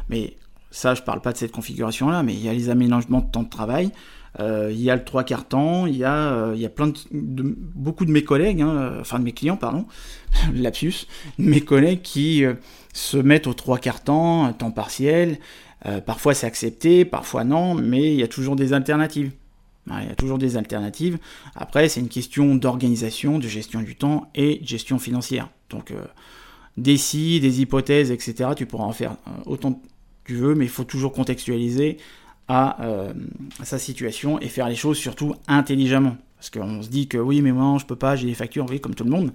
Mais 0.09 0.35
ça, 0.71 0.95
je 0.95 1.01
parle 1.01 1.21
pas 1.21 1.31
de 1.31 1.37
cette 1.37 1.51
configuration-là, 1.51 2.23
mais 2.23 2.33
il 2.33 2.43
y 2.43 2.49
a 2.49 2.53
les 2.53 2.69
aménagements 2.69 3.21
de 3.21 3.29
temps 3.29 3.43
de 3.43 3.49
travail, 3.49 3.87
euh, 3.87 3.91
il 4.39 4.81
y 4.81 4.89
a 4.89 4.95
le 4.95 5.03
trois 5.03 5.23
quarts 5.23 5.47
temps, 5.47 5.85
il 5.85 5.95
y 5.95 6.03
a, 6.03 6.53
de, 7.11 7.55
beaucoup 7.75 8.05
de 8.05 8.11
mes 8.11 8.23
collègues, 8.23 8.61
hein, 8.61 8.97
enfin 8.99 9.19
de 9.19 9.23
mes 9.23 9.31
clients, 9.31 9.57
pardon, 9.57 9.85
lapsus, 10.53 11.07
mes 11.37 11.61
collègues 11.61 12.01
qui 12.01 12.43
se 12.93 13.17
mettent 13.17 13.47
au 13.47 13.53
trois 13.53 13.77
quarts 13.77 14.03
temps, 14.03 14.51
temps 14.53 14.71
partiel, 14.71 15.37
parfois 16.05 16.33
c'est 16.33 16.47
accepté, 16.47 17.05
parfois 17.05 17.43
non, 17.43 17.75
mais 17.75 18.13
il 18.13 18.19
y 18.19 18.23
a 18.23 18.27
toujours 18.27 18.55
des 18.55 18.73
alternatives. 18.73 19.31
Il 19.87 20.07
y 20.07 20.11
a 20.11 20.15
toujours 20.15 20.37
des 20.37 20.55
alternatives. 20.55 21.17
Après, 21.55 21.89
c'est 21.89 21.99
une 21.99 22.09
question 22.09 22.55
d'organisation, 22.55 23.37
de 23.39 23.47
gestion 23.47 23.81
du 23.81 23.95
temps 23.95 24.29
et 24.33 24.61
gestion 24.63 24.97
financière. 24.97 25.49
Donc, 25.69 25.91
euh, 25.91 26.05
des 26.77 26.97
si, 26.97 27.39
des 27.39 27.61
hypothèses, 27.61 28.11
etc., 28.11 28.51
tu 28.55 28.65
pourras 28.65 28.85
en 28.85 28.93
faire 28.93 29.17
euh, 29.27 29.31
autant 29.45 29.73
que 29.73 29.79
tu 30.25 30.35
veux, 30.35 30.55
mais 30.55 30.65
il 30.65 30.71
faut 30.71 30.85
toujours 30.85 31.11
contextualiser 31.11 31.97
euh, 32.49 33.13
à, 33.59 33.65
sa 33.65 33.79
situation 33.79 34.39
et 34.39 34.47
faire 34.47 34.69
les 34.69 34.75
choses 34.75 34.97
surtout 34.97 35.35
intelligemment. 35.47 36.17
Parce 36.37 36.49
qu'on 36.49 36.81
se 36.81 36.89
dit 36.89 37.07
que 37.07 37.17
oui, 37.17 37.41
mais 37.41 37.53
moi, 37.53 37.77
je 37.79 37.85
peux 37.85 37.95
pas, 37.95 38.17
j'ai 38.17 38.27
des 38.27 38.33
factures, 38.33 38.65
oui, 38.69 38.81
comme 38.81 38.95
tout 38.95 39.05
le 39.05 39.09
monde. 39.09 39.31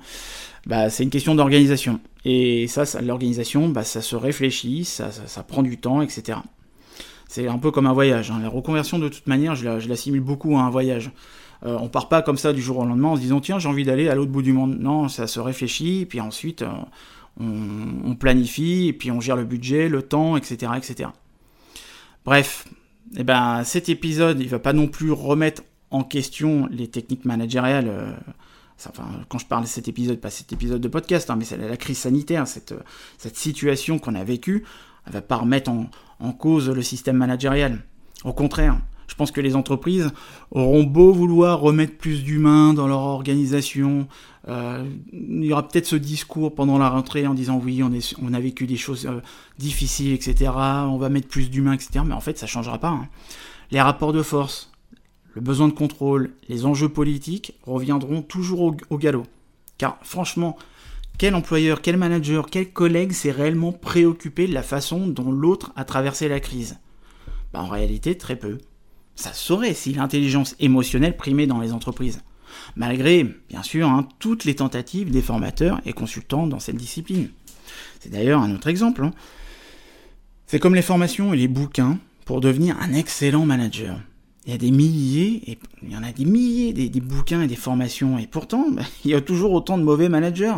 Bah, 0.66 0.90
c'est 0.90 1.04
une 1.04 1.10
question 1.10 1.34
d'organisation. 1.34 2.00
Et 2.24 2.66
ça, 2.66 2.84
l'organisation, 3.00 3.70
bah, 3.70 3.82
ça 3.82 4.02
se 4.02 4.14
réfléchit, 4.14 4.84
ça, 4.84 5.10
ça 5.10 5.42
prend 5.42 5.62
du 5.62 5.78
temps, 5.78 6.02
etc. 6.02 6.38
C'est 7.28 7.48
un 7.48 7.58
peu 7.58 7.70
comme 7.70 7.86
un 7.86 7.92
voyage. 7.92 8.30
Hein. 8.30 8.40
La 8.42 8.48
reconversion, 8.48 8.98
de 8.98 9.08
toute 9.08 9.26
manière, 9.26 9.54
je 9.54 9.88
l'assimile 9.88 10.20
beaucoup 10.20 10.56
à 10.56 10.60
un 10.60 10.70
voyage. 10.70 11.10
Euh, 11.64 11.76
on 11.80 11.88
part 11.88 12.08
pas 12.08 12.22
comme 12.22 12.38
ça 12.38 12.52
du 12.52 12.62
jour 12.62 12.78
au 12.78 12.84
lendemain 12.84 13.08
en 13.08 13.16
se 13.16 13.20
disant 13.20 13.40
tiens 13.40 13.58
j'ai 13.58 13.68
envie 13.68 13.82
d'aller 13.84 14.08
à 14.08 14.14
l'autre 14.14 14.30
bout 14.30 14.42
du 14.42 14.52
monde. 14.52 14.78
Non, 14.78 15.08
ça 15.08 15.26
se 15.26 15.40
réfléchit, 15.40 16.06
puis 16.06 16.20
ensuite 16.20 16.62
euh, 16.62 16.68
on, 17.40 18.14
planifie, 18.14 18.88
et 18.88 18.92
puis 18.92 19.10
on 19.10 19.20
gère 19.20 19.36
le 19.36 19.44
budget, 19.44 19.88
le 19.88 20.02
temps, 20.02 20.36
etc. 20.36 20.72
etc. 20.76 21.10
Bref, 22.24 22.66
eh 23.16 23.24
ben, 23.24 23.64
cet 23.64 23.88
épisode, 23.88 24.40
il 24.40 24.48
va 24.48 24.58
pas 24.58 24.72
non 24.72 24.88
plus 24.88 25.12
remettre 25.12 25.62
en 25.90 26.04
question 26.04 26.68
les 26.70 26.88
techniques 26.88 27.24
managériales. 27.24 27.88
Euh, 27.88 28.12
enfin, 28.86 29.08
quand 29.28 29.38
je 29.38 29.46
parle 29.46 29.62
de 29.62 29.68
cet 29.68 29.88
épisode, 29.88 30.20
pas 30.20 30.30
cet 30.30 30.52
épisode 30.52 30.80
de 30.80 30.88
podcast, 30.88 31.30
hein, 31.30 31.36
mais 31.36 31.44
c'est 31.44 31.56
la 31.56 31.76
crise 31.76 31.98
sanitaire, 31.98 32.46
cette, 32.46 32.74
cette 33.16 33.36
situation 33.36 33.98
qu'on 33.98 34.14
a 34.14 34.24
vécue, 34.24 34.64
elle 35.06 35.12
va 35.12 35.22
pas 35.22 35.36
remettre 35.36 35.70
en, 35.70 36.32
cause 36.32 36.68
le 36.68 36.82
système 36.82 37.16
managérial. 37.16 37.78
Au 38.24 38.32
contraire, 38.32 38.78
pense 39.18 39.30
que 39.30 39.40
les 39.40 39.56
entreprises 39.56 40.10
auront 40.50 40.84
beau 40.84 41.12
vouloir 41.12 41.60
remettre 41.60 41.96
plus 41.96 42.24
d'humains 42.24 42.72
dans 42.72 42.86
leur 42.86 43.00
organisation. 43.00 44.08
Euh, 44.48 44.88
il 45.12 45.44
y 45.44 45.52
aura 45.52 45.66
peut-être 45.66 45.86
ce 45.86 45.96
discours 45.96 46.54
pendant 46.54 46.78
la 46.78 46.88
rentrée 46.88 47.26
en 47.26 47.34
disant 47.34 47.60
oui, 47.62 47.82
on 47.82 48.32
a 48.32 48.40
vécu 48.40 48.66
des 48.66 48.78
choses 48.78 49.06
euh, 49.06 49.20
difficiles, 49.58 50.12
etc. 50.12 50.52
On 50.54 50.96
va 50.96 51.10
mettre 51.10 51.28
plus 51.28 51.50
d'humains, 51.50 51.74
etc. 51.74 52.00
Mais 52.06 52.14
en 52.14 52.20
fait, 52.20 52.38
ça 52.38 52.46
ne 52.46 52.50
changera 52.50 52.78
pas. 52.78 52.90
Hein. 52.90 53.08
Les 53.70 53.80
rapports 53.80 54.14
de 54.14 54.22
force, 54.22 54.70
le 55.34 55.42
besoin 55.42 55.68
de 55.68 55.74
contrôle, 55.74 56.30
les 56.48 56.64
enjeux 56.64 56.88
politiques 56.88 57.54
reviendront 57.66 58.22
toujours 58.22 58.74
au 58.88 58.98
galop. 58.98 59.24
Car 59.76 59.98
franchement, 60.02 60.56
quel 61.18 61.34
employeur, 61.34 61.82
quel 61.82 61.96
manager, 61.96 62.46
quel 62.48 62.72
collègue 62.72 63.10
s'est 63.10 63.32
réellement 63.32 63.72
préoccupé 63.72 64.46
de 64.46 64.54
la 64.54 64.62
façon 64.62 65.08
dont 65.08 65.32
l'autre 65.32 65.72
a 65.74 65.84
traversé 65.84 66.28
la 66.28 66.38
crise? 66.38 66.78
Bah, 67.52 67.60
En 67.60 67.66
réalité, 67.66 68.16
très 68.16 68.36
peu. 68.36 68.58
Ça 69.18 69.32
saurait 69.32 69.74
si 69.74 69.94
l'intelligence 69.94 70.54
émotionnelle 70.60 71.16
primait 71.16 71.48
dans 71.48 71.58
les 71.58 71.72
entreprises. 71.72 72.22
Malgré, 72.76 73.24
bien 73.48 73.64
sûr, 73.64 73.88
hein, 73.88 74.08
toutes 74.20 74.44
les 74.44 74.54
tentatives 74.54 75.10
des 75.10 75.22
formateurs 75.22 75.80
et 75.84 75.92
consultants 75.92 76.46
dans 76.46 76.60
cette 76.60 76.76
discipline. 76.76 77.28
C'est 77.98 78.12
d'ailleurs 78.12 78.40
un 78.40 78.54
autre 78.54 78.68
exemple. 78.68 79.02
Hein. 79.02 79.10
C'est 80.46 80.60
comme 80.60 80.76
les 80.76 80.82
formations 80.82 81.34
et 81.34 81.36
les 81.36 81.48
bouquins 81.48 81.98
pour 82.26 82.40
devenir 82.40 82.80
un 82.80 82.92
excellent 82.92 83.44
manager. 83.44 83.98
Il 84.46 84.52
y 84.52 84.54
a 84.54 84.58
des 84.58 84.70
milliers, 84.70 85.50
et 85.50 85.58
il 85.82 85.90
y 85.90 85.96
en 85.96 86.04
a 86.04 86.12
des 86.12 86.24
milliers 86.24 86.72
des, 86.72 87.00
bouquins 87.00 87.42
et 87.42 87.48
des 87.48 87.56
formations, 87.56 88.18
et 88.18 88.28
pourtant, 88.28 88.70
bah, 88.70 88.82
il 89.04 89.10
y 89.10 89.14
a 89.14 89.20
toujours 89.20 89.50
autant 89.50 89.78
de 89.78 89.82
mauvais 89.82 90.08
managers 90.08 90.54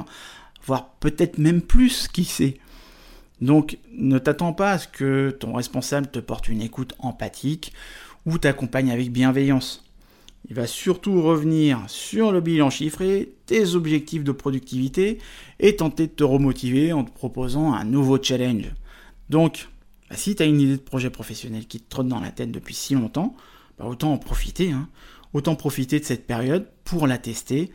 voire 0.67 0.91
peut-être 1.01 1.39
même 1.39 1.63
plus, 1.63 2.09
qui 2.09 2.25
sait. 2.25 2.59
Donc 3.41 3.79
ne 3.95 4.19
t'attends 4.19 4.53
pas 4.53 4.73
à 4.73 4.79
ce 4.79 4.87
que 4.87 5.31
ton 5.31 5.55
responsable 5.55 6.09
te 6.09 6.19
porte 6.19 6.49
une 6.49 6.61
écoute 6.61 6.95
empathique 6.99 7.73
ou 8.27 8.39
t'accompagne 8.39 8.91
avec 8.91 9.11
bienveillance. 9.11 9.85
Il 10.49 10.55
va 10.55 10.67
surtout 10.67 11.23
revenir 11.23 11.85
sur 11.89 12.33
le 12.33 12.41
bilan 12.41 12.71
chiffré, 12.71 13.33
tes 13.47 13.75
objectifs 13.75 14.25
de 14.25 14.33
productivité 14.33 15.19
et 15.59 15.77
tenter 15.77 16.07
de 16.07 16.13
te 16.13 16.25
remotiver 16.25 16.93
en 16.93 17.05
te 17.05 17.11
proposant 17.11 17.75
un 17.75 17.85
nouveau 17.85 18.21
challenge. 18.23 18.73
Donc, 19.29 19.69
bah, 20.09 20.17
si 20.17 20.35
tu 20.35 20.43
as 20.43 20.47
une 20.47 20.61
idée 20.61 20.77
de 20.77 20.83
projet 20.83 21.11
professionnel 21.11 21.67
qui 21.67 21.81
te 21.81 21.89
trotte 21.89 22.09
dans 22.09 22.21
la 22.21 22.31
tête 22.31 22.51
depuis 22.51 22.75
si 22.75 22.95
longtemps, 22.95 23.37
bah, 23.79 23.85
autant 23.87 24.13
en 24.13 24.19
profiter. 24.19 24.73
Hein. 24.73 24.89
Autant 25.33 25.55
profiter 25.55 26.01
de 26.01 26.05
cette 26.05 26.27
période 26.27 26.67
pour 26.85 27.07
la 27.07 27.19
tester 27.19 27.71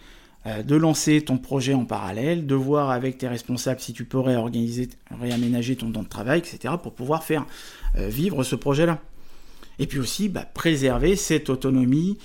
euh, 0.48 0.62
de 0.62 0.76
lancer 0.76 1.22
ton 1.22 1.38
projet 1.38 1.74
en 1.74 1.86
parallèle, 1.86 2.46
de 2.46 2.56
voir 2.56 2.90
avec 2.92 3.18
tes 3.18 3.28
responsables 3.28 3.80
si 3.80 3.94
tu 3.94 4.06
peux 4.06 4.20
réorganiser, 4.20 4.90
réaménager 5.10 5.76
ton 5.76 5.92
temps 5.92 6.04
de 6.04 6.10
travail, 6.10 6.40
etc., 6.40 6.76
pour 6.82 6.94
pouvoir 6.94 7.24
faire 7.24 7.46
euh, 7.96 8.10
vivre 8.10 8.44
ce 8.44 8.56
projet-là. 8.56 9.02
Et 9.80 9.88
puis 9.88 10.00
aussi, 10.00 10.30
bah, 10.30 10.46
préserver 10.46 11.16
cette 11.16 11.50
autonomie 11.50 12.18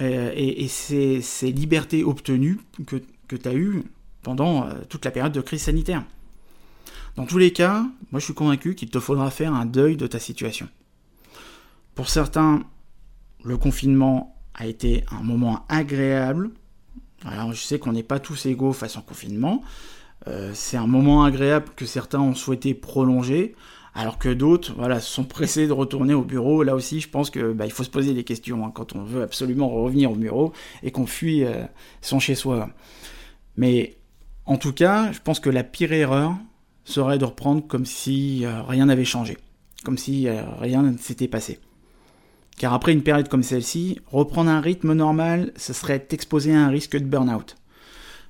euh, 0.00 0.32
et, 0.34 0.68
ces, 0.68 1.22
libertés 1.42 2.04
obtenues 2.04 2.58
que, 2.86 2.96
que 3.28 3.36
tu 3.36 3.48
as 3.48 3.54
eues 3.54 3.82
pendant 4.22 4.68
toute 4.88 5.04
la 5.04 5.12
période 5.12 5.32
de 5.32 5.40
crise 5.40 5.62
sanitaire. 5.62 6.02
Dans 7.16 7.24
tous 7.24 7.38
les 7.38 7.52
cas, 7.52 7.86
moi 8.10 8.20
je 8.20 8.24
suis 8.26 8.34
convaincu 8.34 8.74
qu'il 8.74 8.90
te 8.90 9.00
faudra 9.00 9.30
faire 9.30 9.54
un 9.54 9.64
deuil 9.64 9.96
de 9.96 10.06
ta 10.06 10.18
situation. 10.18 10.68
Pour 11.94 12.10
certains, 12.10 12.64
le 13.42 13.56
confinement 13.56 14.36
a 14.54 14.66
été 14.66 15.04
un 15.10 15.22
moment 15.22 15.64
agréable, 15.68 16.50
alors 17.24 17.52
je 17.54 17.60
sais 17.62 17.78
qu'on 17.78 17.92
n'est 17.92 18.02
pas 18.02 18.20
tous 18.20 18.46
égaux 18.46 18.74
face 18.74 18.98
au 18.98 19.00
confinement. 19.00 19.62
Euh, 20.28 20.50
c'est 20.54 20.76
un 20.76 20.86
moment 20.86 21.24
agréable 21.24 21.68
que 21.74 21.86
certains 21.86 22.20
ont 22.20 22.34
souhaité 22.34 22.74
prolonger, 22.74 23.54
alors 23.96 24.18
que 24.18 24.28
d'autres 24.28 24.74
voilà, 24.76 25.00
sont 25.00 25.24
pressés 25.24 25.66
de 25.66 25.72
retourner 25.72 26.12
au 26.12 26.22
bureau. 26.22 26.62
Là 26.62 26.74
aussi, 26.74 27.00
je 27.00 27.08
pense 27.08 27.30
qu'il 27.30 27.54
bah, 27.54 27.68
faut 27.70 27.82
se 27.82 27.90
poser 27.90 28.12
des 28.12 28.24
questions 28.24 28.64
hein, 28.64 28.70
quand 28.72 28.94
on 28.94 29.02
veut 29.02 29.22
absolument 29.22 29.68
revenir 29.70 30.12
au 30.12 30.14
bureau 30.14 30.52
et 30.82 30.90
qu'on 30.90 31.06
fuit 31.06 31.44
euh, 31.44 31.64
son 32.02 32.20
chez-soi. 32.20 32.68
Mais 33.56 33.96
en 34.44 34.58
tout 34.58 34.74
cas, 34.74 35.10
je 35.12 35.20
pense 35.20 35.40
que 35.40 35.48
la 35.48 35.64
pire 35.64 35.92
erreur 35.92 36.34
serait 36.84 37.16
de 37.16 37.24
reprendre 37.24 37.66
comme 37.66 37.86
si 37.86 38.44
euh, 38.44 38.62
rien 38.62 38.86
n'avait 38.86 39.06
changé, 39.06 39.38
comme 39.82 39.96
si 39.96 40.28
rien 40.60 40.82
ne 40.82 40.98
s'était 40.98 41.26
passé. 41.26 41.58
Car 42.58 42.74
après 42.74 42.92
une 42.92 43.02
période 43.02 43.28
comme 43.28 43.42
celle-ci, 43.42 43.98
reprendre 44.06 44.50
un 44.50 44.60
rythme 44.60 44.92
normal, 44.92 45.52
ce 45.56 45.72
serait 45.72 46.00
t'exposer 46.00 46.54
à 46.54 46.60
un 46.60 46.68
risque 46.68 46.96
de 46.96 47.04
burn-out. 47.04 47.56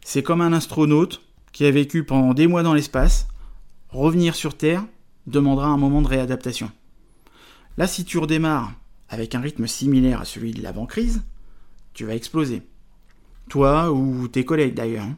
C'est 0.05 0.23
comme 0.23 0.41
un 0.41 0.53
astronaute 0.53 1.23
qui 1.53 1.65
a 1.65 1.71
vécu 1.73 2.05
pendant 2.05 2.35
des 2.35 2.47
mois 2.47 2.63
dans 2.63 2.75
l'espace, 2.75 3.27
revenir 3.91 4.37
sur 4.37 4.57
Terre 4.57 4.85
demandera 5.27 5.69
un 5.69 5.77
moment 5.77 6.03
de 6.03 6.09
réadaptation. 6.09 6.71
Là, 7.77 7.87
si 7.87 8.05
tu 8.05 8.19
redémarres 8.19 8.73
avec 9.09 9.35
un 9.35 9.41
rythme 9.41 9.67
similaire 9.67 10.21
à 10.21 10.25
celui 10.25 10.53
de 10.53 10.63
l'avant-crise, 10.63 11.23
tu 11.95 12.05
vas 12.05 12.15
exploser. 12.15 12.63
Toi 13.49 13.93
ou 13.93 14.29
tes 14.29 14.45
collègues 14.45 14.75
d'ailleurs. 14.75 15.05
Hein. 15.05 15.17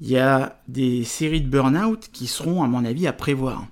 Il 0.00 0.08
y 0.08 0.18
a 0.18 0.60
des 0.68 1.04
séries 1.04 1.40
de 1.40 1.48
burn-out 1.48 2.08
qui 2.12 2.26
seront, 2.26 2.62
à 2.62 2.68
mon 2.68 2.84
avis, 2.84 3.06
à 3.06 3.12
prévoir. 3.12 3.66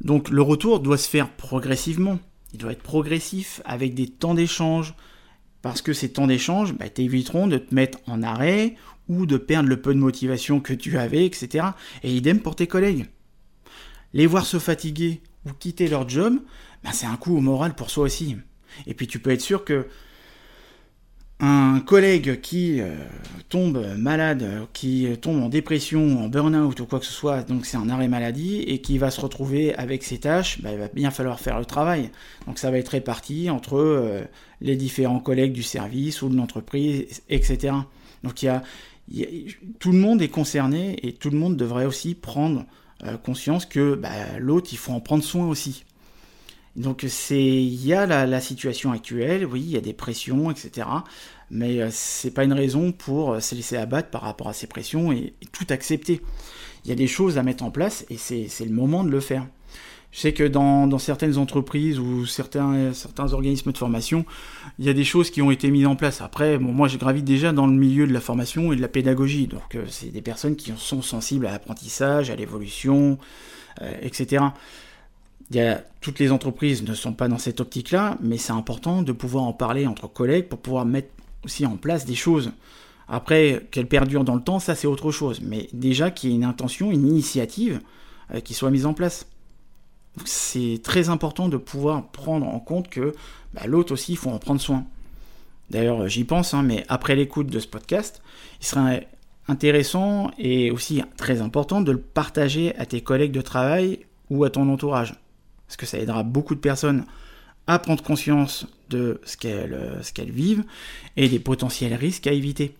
Donc 0.00 0.30
le 0.30 0.42
retour 0.42 0.80
doit 0.80 0.98
se 0.98 1.08
faire 1.08 1.30
progressivement. 1.30 2.18
Il 2.52 2.58
doit 2.58 2.72
être 2.72 2.82
progressif 2.82 3.60
avec 3.64 3.94
des 3.94 4.08
temps 4.08 4.34
d'échange, 4.34 4.94
parce 5.62 5.82
que 5.82 5.92
ces 5.92 6.12
temps 6.12 6.26
d'échange 6.26 6.72
bah, 6.74 6.88
t'éviteront 6.88 7.46
de 7.46 7.58
te 7.58 7.74
mettre 7.74 7.98
en 8.06 8.22
arrêt 8.22 8.74
ou 9.08 9.26
de 9.26 9.36
perdre 9.36 9.68
le 9.68 9.80
peu 9.80 9.94
de 9.94 9.98
motivation 10.00 10.60
que 10.60 10.72
tu 10.72 10.98
avais, 10.98 11.26
etc. 11.26 11.66
Et 12.02 12.14
idem 12.14 12.40
pour 12.40 12.56
tes 12.56 12.66
collègues. 12.66 13.06
Les 14.12 14.26
voir 14.26 14.46
se 14.46 14.58
fatiguer 14.58 15.20
ou 15.46 15.52
quitter 15.52 15.88
leur 15.88 16.08
job, 16.08 16.38
ben 16.84 16.92
c'est 16.92 17.06
un 17.06 17.16
coup 17.16 17.36
au 17.36 17.40
moral 17.40 17.74
pour 17.74 17.90
soi 17.90 18.04
aussi. 18.04 18.36
Et 18.86 18.94
puis 18.94 19.06
tu 19.06 19.18
peux 19.18 19.30
être 19.30 19.40
sûr 19.40 19.64
que 19.64 19.86
un 21.42 21.80
collègue 21.80 22.40
qui 22.42 22.80
euh, 22.80 22.96
tombe 23.48 23.82
malade, 23.96 24.66
qui 24.74 25.08
tombe 25.22 25.42
en 25.42 25.48
dépression, 25.48 26.22
en 26.22 26.28
burn-out 26.28 26.78
ou 26.80 26.86
quoi 26.86 27.00
que 27.00 27.06
ce 27.06 27.12
soit, 27.12 27.42
donc 27.42 27.64
c'est 27.64 27.78
un 27.78 27.88
arrêt 27.88 28.08
maladie, 28.08 28.60
et 28.60 28.82
qui 28.82 28.98
va 28.98 29.10
se 29.10 29.20
retrouver 29.22 29.74
avec 29.74 30.02
ses 30.02 30.18
tâches, 30.18 30.60
bah, 30.60 30.70
il 30.72 30.78
va 30.78 30.88
bien 30.88 31.10
falloir 31.10 31.40
faire 31.40 31.58
le 31.58 31.64
travail. 31.64 32.10
Donc 32.46 32.58
ça 32.58 32.70
va 32.70 32.76
être 32.76 32.90
réparti 32.90 33.48
entre 33.48 33.78
euh, 33.78 34.22
les 34.60 34.76
différents 34.76 35.20
collègues 35.20 35.52
du 35.52 35.62
service 35.62 36.20
ou 36.20 36.28
de 36.28 36.36
l'entreprise, 36.36 37.22
etc. 37.30 37.72
Donc 38.22 38.42
il 38.42 38.46
y 38.46 38.48
a, 38.48 38.62
tout 39.78 39.92
le 39.92 39.98
monde 39.98 40.20
est 40.20 40.28
concerné 40.28 40.98
et 41.06 41.14
tout 41.14 41.30
le 41.30 41.38
monde 41.38 41.56
devrait 41.56 41.86
aussi 41.86 42.14
prendre 42.14 42.66
euh, 43.04 43.16
conscience 43.16 43.66
que 43.66 43.94
bah, 43.94 44.10
l'autre, 44.38 44.70
il 44.72 44.78
faut 44.78 44.92
en 44.92 45.00
prendre 45.00 45.24
soin 45.24 45.46
aussi. 45.46 45.84
Donc 46.76 47.04
c'est, 47.08 47.42
il 47.42 47.84
y 47.84 47.94
a 47.94 48.06
la, 48.06 48.40
situation 48.40 48.92
actuelle, 48.92 49.44
oui, 49.44 49.60
il 49.60 49.70
y 49.70 49.76
a 49.76 49.80
des 49.80 49.92
pressions, 49.92 50.50
etc. 50.50 50.86
Mais 51.50 51.80
euh, 51.80 51.88
c'est 51.90 52.30
pas 52.30 52.44
une 52.44 52.52
raison 52.52 52.92
pour 52.92 53.32
euh, 53.32 53.40
se 53.40 53.54
laisser 53.54 53.76
abattre 53.76 54.10
par 54.10 54.22
rapport 54.22 54.48
à 54.48 54.52
ces 54.52 54.66
pressions 54.66 55.12
et, 55.12 55.34
tout 55.52 55.66
accepter. 55.70 56.20
Il 56.84 56.88
y 56.88 56.92
a 56.92 56.96
des 56.96 57.08
choses 57.08 57.38
à 57.38 57.42
mettre 57.42 57.64
en 57.64 57.70
place 57.70 58.06
et 58.08 58.16
c'est, 58.16 58.46
le 58.60 58.72
moment 58.72 59.04
de 59.04 59.10
le 59.10 59.20
faire. 59.20 59.46
Je 60.12 60.20
sais 60.20 60.32
que 60.32 60.42
dans, 60.42 60.98
certaines 60.98 61.38
entreprises 61.38 62.00
ou 62.00 62.26
certains, 62.26 62.92
organismes 63.32 63.72
de 63.72 63.78
formation, 63.78 64.24
il 64.78 64.84
y 64.84 64.88
a 64.88 64.92
des 64.92 65.04
choses 65.04 65.30
qui 65.30 65.40
ont 65.40 65.50
été 65.50 65.70
mises 65.70 65.86
en 65.86 65.94
place. 65.94 66.20
Après, 66.20 66.58
moi, 66.58 66.88
je 66.88 66.98
gravite 66.98 67.24
déjà 67.24 67.52
dans 67.52 67.66
le 67.66 67.74
milieu 67.74 68.06
de 68.06 68.12
la 68.12 68.20
formation 68.20 68.72
et 68.72 68.76
de 68.76 68.80
la 68.80 68.88
pédagogie. 68.88 69.46
Donc, 69.46 69.74
euh, 69.74 69.84
c'est 69.88 70.10
des 70.10 70.22
personnes 70.22 70.56
qui 70.56 70.72
sont 70.76 71.02
sensibles 71.02 71.46
à 71.46 71.52
l'apprentissage, 71.52 72.30
à 72.30 72.36
l'évolution, 72.36 73.18
etc 74.02 74.40
toutes 76.00 76.18
les 76.18 76.30
entreprises 76.30 76.82
ne 76.82 76.94
sont 76.94 77.12
pas 77.12 77.28
dans 77.28 77.38
cette 77.38 77.60
optique-là, 77.60 78.16
mais 78.20 78.38
c'est 78.38 78.52
important 78.52 79.02
de 79.02 79.12
pouvoir 79.12 79.44
en 79.44 79.52
parler 79.52 79.86
entre 79.86 80.06
collègues 80.06 80.48
pour 80.48 80.60
pouvoir 80.60 80.84
mettre 80.84 81.08
aussi 81.44 81.66
en 81.66 81.76
place 81.76 82.04
des 82.04 82.14
choses. 82.14 82.52
Après, 83.08 83.66
qu'elles 83.72 83.88
perdurent 83.88 84.24
dans 84.24 84.36
le 84.36 84.42
temps, 84.42 84.60
ça 84.60 84.76
c'est 84.76 84.86
autre 84.86 85.10
chose. 85.10 85.40
Mais 85.42 85.68
déjà 85.72 86.10
qu'il 86.10 86.30
y 86.30 86.32
ait 86.32 86.36
une 86.36 86.44
intention, 86.44 86.92
une 86.92 87.06
initiative 87.06 87.80
euh, 88.32 88.40
qui 88.40 88.54
soit 88.54 88.70
mise 88.70 88.86
en 88.86 88.94
place. 88.94 89.26
C'est 90.24 90.80
très 90.82 91.08
important 91.08 91.48
de 91.48 91.56
pouvoir 91.56 92.08
prendre 92.08 92.46
en 92.46 92.58
compte 92.58 92.88
que 92.88 93.14
bah, 93.54 93.62
l'autre 93.66 93.92
aussi, 93.92 94.12
il 94.12 94.16
faut 94.16 94.30
en 94.30 94.38
prendre 94.38 94.60
soin. 94.60 94.84
D'ailleurs, 95.70 96.08
j'y 96.08 96.24
pense, 96.24 96.52
hein, 96.52 96.62
mais 96.62 96.84
après 96.88 97.14
l'écoute 97.14 97.46
de 97.46 97.60
ce 97.60 97.68
podcast, 97.68 98.22
il 98.60 98.66
serait 98.66 99.08
intéressant 99.46 100.30
et 100.38 100.70
aussi 100.70 101.02
très 101.16 101.40
important 101.40 101.80
de 101.80 101.92
le 101.92 102.00
partager 102.00 102.74
à 102.76 102.86
tes 102.86 103.00
collègues 103.00 103.32
de 103.32 103.40
travail 103.40 104.00
ou 104.30 104.44
à 104.44 104.50
ton 104.50 104.68
entourage 104.68 105.14
parce 105.70 105.76
que 105.76 105.86
ça 105.86 106.00
aidera 106.00 106.24
beaucoup 106.24 106.56
de 106.56 106.60
personnes 106.60 107.04
à 107.68 107.78
prendre 107.78 108.02
conscience 108.02 108.66
de 108.88 109.20
ce 109.24 109.36
qu'elles 109.36 109.72
euh, 109.72 110.02
ce 110.02 110.12
qu'elles 110.12 110.32
vivent 110.32 110.64
et 111.16 111.28
des 111.28 111.38
potentiels 111.38 111.94
risques 111.94 112.26
à 112.26 112.32
éviter. 112.32 112.74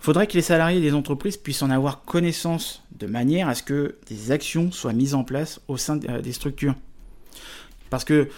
Faudrait 0.00 0.26
que 0.26 0.34
les 0.34 0.42
salariés 0.42 0.80
des 0.80 0.94
entreprises 0.94 1.36
puissent 1.36 1.62
en 1.62 1.70
avoir 1.70 2.02
connaissance 2.02 2.84
de 2.96 3.06
manière 3.06 3.48
à 3.48 3.54
ce 3.54 3.62
que 3.62 3.96
des 4.08 4.30
actions 4.30 4.70
soient 4.70 4.92
mises 4.92 5.14
en 5.14 5.24
place 5.24 5.60
au 5.68 5.76
sein 5.76 5.98
euh, 6.08 6.20
des 6.20 6.32
structures. 6.32 6.74
Parce 7.90 8.04
que 8.04 8.28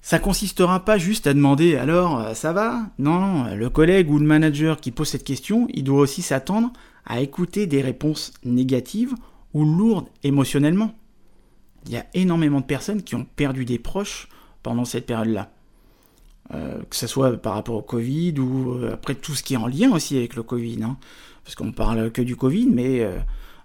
ça 0.00 0.18
consistera 0.18 0.84
pas 0.84 0.96
juste 0.96 1.26
à 1.26 1.34
demander 1.34 1.76
alors 1.76 2.20
euh, 2.20 2.34
ça 2.34 2.52
va? 2.52 2.86
Non, 2.98 3.54
le 3.54 3.70
collègue 3.70 4.10
ou 4.10 4.18
le 4.18 4.26
manager 4.26 4.80
qui 4.80 4.90
pose 4.90 5.08
cette 5.08 5.24
question, 5.24 5.66
il 5.74 5.84
doit 5.84 6.00
aussi 6.00 6.22
s'attendre 6.22 6.72
à 7.04 7.20
écouter 7.20 7.66
des 7.66 7.82
réponses 7.82 8.32
négatives 8.44 9.14
ou 9.54 9.64
lourdes 9.64 10.08
émotionnellement 10.22 10.94
il 11.86 11.92
y 11.92 11.96
a 11.96 12.06
énormément 12.14 12.60
de 12.60 12.66
personnes 12.66 13.02
qui 13.02 13.14
ont 13.14 13.24
perdu 13.24 13.64
des 13.64 13.78
proches 13.78 14.28
pendant 14.62 14.84
cette 14.84 15.06
période-là. 15.06 15.50
Euh, 16.54 16.78
que 16.88 16.96
ce 16.96 17.06
soit 17.06 17.36
par 17.36 17.52
rapport 17.52 17.74
au 17.74 17.82
Covid 17.82 18.32
ou 18.38 18.72
euh, 18.72 18.94
après 18.94 19.14
tout 19.14 19.34
ce 19.34 19.42
qui 19.42 19.52
est 19.52 19.58
en 19.58 19.66
lien 19.66 19.92
aussi 19.92 20.16
avec 20.16 20.34
le 20.34 20.42
Covid. 20.42 20.82
Hein. 20.82 20.96
parce 21.44 21.54
qu'on 21.54 21.72
parle 21.72 22.10
que 22.10 22.22
du 22.22 22.36
Covid, 22.36 22.68
mais 22.72 23.02
euh, 23.02 23.18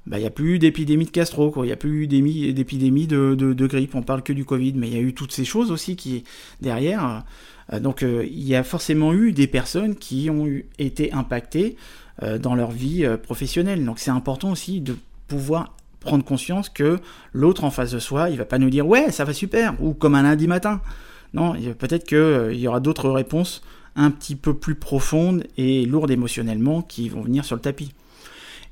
bah, 0.06 0.18
il 0.18 0.22
n'y 0.22 0.28
a 0.28 0.32
plus 0.32 0.60
d'épidémie 0.60 1.06
de 1.06 1.12
gastro, 1.12 1.54
il 1.64 1.68
n'y 1.68 1.72
a 1.72 1.78
plus 1.78 2.08
d'épidémie 2.08 3.08
de, 3.08 3.36
de, 3.36 3.68
grippe, 3.68 3.96
on 3.96 4.02
parle 4.02 4.22
que 4.22 4.34
du 4.34 4.44
Covid, 4.44 4.74
mais 4.76 4.90
il 4.90 4.94
y 4.96 4.98
a 4.98 5.02
eu 5.02 5.14
toutes 5.14 5.32
ces 5.32 5.46
choses 5.46 5.72
aussi 5.72 5.96
qui 5.96 6.26
derrière. 6.60 7.24
donc 7.80 8.02
il 8.02 8.44
y 8.44 8.54
a 8.54 8.66
forcément 8.66 9.14
eu 9.14 9.32
des 9.32 9.48
personnes 9.48 9.96
qui 9.96 10.30
ont 10.30 10.46
été 10.78 11.14
impactées 11.14 11.78
dans 12.42 12.54
leur 12.54 12.72
vie 12.72 13.08
professionnelle. 13.24 13.86
Donc 13.86 14.00
c'est 14.00 14.12
important 14.12 14.52
aussi 14.52 14.82
de 14.82 14.98
pouvoir 15.30 15.74
prendre 16.02 16.26
conscience 16.26 16.68
que 16.68 17.00
l'autre 17.32 17.64
en 17.64 17.72
face 17.72 17.92
de 17.92 18.00
soi, 18.00 18.30
il 18.30 18.38
va 18.38 18.46
pas 18.46 18.60
nous 18.60 18.70
dire 18.70 18.86
ouais, 18.86 19.10
ça 19.10 19.24
va 19.24 19.32
super, 19.32 19.74
ou 19.82 19.94
comme 19.94 20.16
un 20.16 20.24
lundi 20.24 20.48
matin. 20.48 20.82
Non, 21.34 21.54
peut-être 21.78 22.06
qu'il 22.06 22.18
euh, 22.18 22.54
y 22.54 22.68
aura 22.68 22.80
d'autres 22.80 23.10
réponses 23.10 23.62
un 23.96 24.12
petit 24.12 24.36
peu 24.36 24.54
plus 24.54 24.76
profondes 24.76 25.46
et 25.58 25.86
lourdes 25.86 26.12
émotionnellement 26.12 26.82
qui 26.82 27.10
vont 27.10 27.22
venir 27.22 27.46
sur 27.46 27.56
le 27.56 27.62
tapis. 27.62 27.94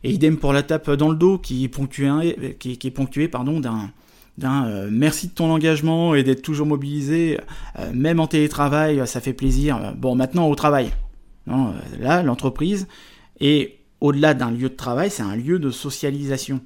Et 0.03 0.11
idem 0.11 0.37
pour 0.37 0.53
la 0.53 0.63
tape 0.63 0.89
dans 0.91 1.09
le 1.09 1.15
dos 1.15 1.37
qui 1.37 1.63
est 1.63 1.69
ponctuée, 1.69 3.27
pardon, 3.27 3.59
d'un, 3.59 3.91
euh, 4.43 4.89
merci 4.91 5.27
de 5.27 5.33
ton 5.33 5.51
engagement 5.51 6.15
et 6.15 6.23
d'être 6.23 6.41
toujours 6.41 6.65
mobilisé, 6.65 7.39
euh, 7.77 7.91
même 7.93 8.19
en 8.19 8.27
télétravail, 8.27 9.01
ça 9.05 9.21
fait 9.21 9.33
plaisir. 9.33 9.93
Bon, 9.97 10.15
maintenant 10.15 10.47
au 10.47 10.55
travail. 10.55 10.91
Là, 11.99 12.23
l'entreprise 12.23 12.87
est 13.39 13.79
au-delà 13.99 14.33
d'un 14.33 14.51
lieu 14.51 14.69
de 14.69 14.75
travail, 14.75 15.11
c'est 15.11 15.23
un 15.23 15.35
lieu 15.35 15.59
de 15.59 15.69
socialisation 15.69 16.61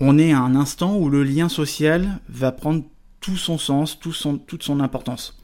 on 0.00 0.18
est 0.18 0.32
à 0.32 0.40
un 0.40 0.54
instant 0.54 0.96
où 0.96 1.08
le 1.08 1.24
lien 1.24 1.48
social 1.48 2.20
va 2.28 2.52
prendre 2.52 2.84
tout 3.20 3.36
son 3.36 3.58
sens, 3.58 3.98
toute 3.98 4.62
son 4.62 4.80
importance. 4.80 5.38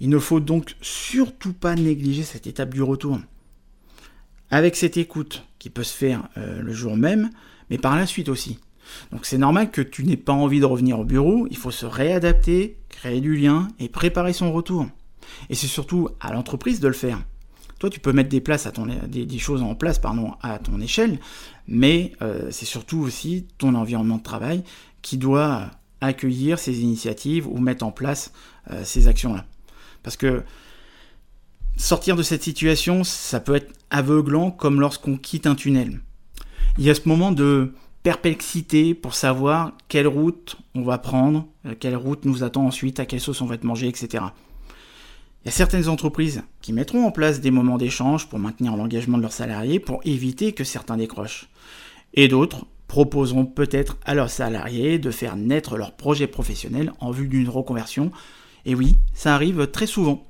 Il 0.00 0.08
ne 0.08 0.18
faut 0.18 0.40
donc 0.40 0.74
surtout 0.80 1.52
pas 1.52 1.76
négliger 1.76 2.24
cette 2.24 2.46
étape 2.46 2.74
du 2.74 2.82
retour. 2.82 3.20
Avec 4.50 4.76
cette 4.76 4.96
écoute 4.96 5.44
qui 5.58 5.70
peut 5.70 5.84
se 5.84 5.96
faire 5.96 6.28
euh, 6.36 6.60
le 6.60 6.72
jour 6.72 6.96
même, 6.96 7.30
mais 7.70 7.78
par 7.78 7.96
la 7.96 8.06
suite 8.06 8.28
aussi. 8.28 8.58
Donc 9.12 9.24
c'est 9.26 9.38
normal 9.38 9.70
que 9.70 9.80
tu 9.80 10.04
n'aies 10.04 10.16
pas 10.16 10.32
envie 10.32 10.60
de 10.60 10.64
revenir 10.64 10.98
au 10.98 11.04
bureau, 11.04 11.46
il 11.50 11.56
faut 11.56 11.70
se 11.70 11.86
réadapter, 11.86 12.78
créer 12.88 13.20
du 13.20 13.36
lien 13.36 13.68
et 13.78 13.88
préparer 13.88 14.32
son 14.32 14.52
retour. 14.52 14.88
Et 15.48 15.54
c'est 15.54 15.68
surtout 15.68 16.08
à 16.20 16.32
l'entreprise 16.32 16.80
de 16.80 16.88
le 16.88 16.94
faire. 16.94 17.22
Toi, 17.78 17.90
tu 17.90 18.00
peux 18.00 18.12
mettre 18.12 18.28
des, 18.28 18.40
places 18.40 18.68
des, 19.08 19.38
choses 19.38 19.62
en 19.62 19.74
place 19.74 19.98
pardon, 19.98 20.34
à 20.40 20.58
ton 20.58 20.80
échelle, 20.80 21.18
mais 21.66 22.12
euh, 22.22 22.48
c'est 22.50 22.64
surtout 22.64 22.98
aussi 22.98 23.46
ton 23.58 23.74
environnement 23.74 24.18
de 24.18 24.22
travail 24.22 24.62
qui 25.00 25.18
doit 25.18 25.70
accueillir 26.02 26.58
ces 26.58 26.80
initiatives 26.80 27.46
ou 27.46 27.58
mettre 27.58 27.84
en 27.84 27.92
place 27.92 28.32
euh, 28.70 28.82
ces 28.84 29.08
actions-là. 29.08 29.46
Parce 30.02 30.16
que 30.16 30.42
sortir 31.76 32.16
de 32.16 32.22
cette 32.22 32.42
situation, 32.42 33.04
ça 33.04 33.40
peut 33.40 33.54
être 33.54 33.72
aveuglant 33.90 34.50
comme 34.50 34.80
lorsqu'on 34.80 35.16
quitte 35.16 35.46
un 35.46 35.54
tunnel. 35.54 36.00
Il 36.78 36.84
y 36.84 36.90
a 36.90 36.94
ce 36.94 37.08
moment 37.08 37.32
de 37.32 37.72
perplexité 38.02 38.94
pour 38.94 39.14
savoir 39.14 39.72
quelle 39.88 40.08
route 40.08 40.56
on 40.74 40.82
va 40.82 40.98
prendre, 40.98 41.46
euh, 41.66 41.74
quelle 41.78 41.96
route 41.96 42.24
nous 42.24 42.42
attend 42.42 42.66
ensuite, 42.66 42.98
à 43.00 43.06
quelle 43.06 43.20
sauce 43.20 43.40
on 43.40 43.46
va 43.46 43.54
être 43.54 43.64
mangé, 43.64 43.88
etc. 43.88 44.24
Il 45.44 45.46
y 45.46 45.48
a 45.48 45.52
certaines 45.52 45.88
entreprises 45.88 46.42
qui 46.60 46.72
mettront 46.72 47.06
en 47.06 47.10
place 47.10 47.40
des 47.40 47.50
moments 47.50 47.78
d'échange 47.78 48.28
pour 48.28 48.38
maintenir 48.38 48.76
l'engagement 48.76 49.18
de 49.18 49.22
leurs 49.22 49.32
salariés 49.32 49.80
pour 49.80 50.00
éviter 50.04 50.52
que 50.52 50.64
certains 50.64 50.96
décrochent. 50.96 51.48
Et 52.14 52.28
d'autres 52.28 52.66
proposeront 52.92 53.46
peut-être 53.46 53.96
à 54.04 54.14
leurs 54.14 54.28
salariés 54.28 54.98
de 54.98 55.10
faire 55.10 55.34
naître 55.34 55.78
leur 55.78 55.92
projet 55.92 56.26
professionnel 56.26 56.92
en 57.00 57.10
vue 57.10 57.26
d'une 57.26 57.48
reconversion. 57.48 58.10
Et 58.66 58.74
oui, 58.74 58.96
ça 59.14 59.34
arrive 59.34 59.66
très 59.68 59.86
souvent. 59.86 60.26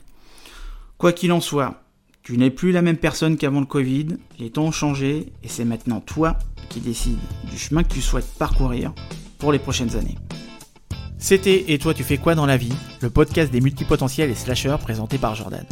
Quoi 0.96 1.12
qu'il 1.12 1.33
en 1.33 1.40
soit, 1.40 1.83
tu 2.22 2.38
n'es 2.38 2.51
plus 2.51 2.70
la 2.70 2.81
même 2.81 2.98
personne 2.98 3.37
qu'avant 3.37 3.59
le 3.59 3.66
Covid, 3.66 4.07
les 4.38 4.51
temps 4.51 4.66
ont 4.66 4.70
changé 4.70 5.33
et 5.42 5.48
c'est 5.48 5.64
maintenant 5.64 5.98
toi 5.98 6.38
qui 6.68 6.79
décides 6.79 7.18
du 7.51 7.59
chemin 7.59 7.83
que 7.83 7.92
tu 7.92 8.01
souhaites 8.01 8.33
parcourir 8.38 8.94
pour 9.38 9.51
les 9.51 9.59
prochaines 9.59 9.96
années. 9.96 10.16
C'était 11.18 11.72
Et 11.72 11.79
toi 11.79 11.94
tu 11.94 12.05
fais 12.05 12.18
quoi 12.18 12.37
dans 12.37 12.46
la 12.46 12.57
vie 12.57 12.75
Le 13.01 13.11
podcast 13.11 13.51
des 13.51 13.61
multipotentiels 13.61 14.31
et 14.31 14.37
slashers 14.37 14.77
présenté 14.81 15.18
par 15.18 15.35
Jordan. 15.35 15.66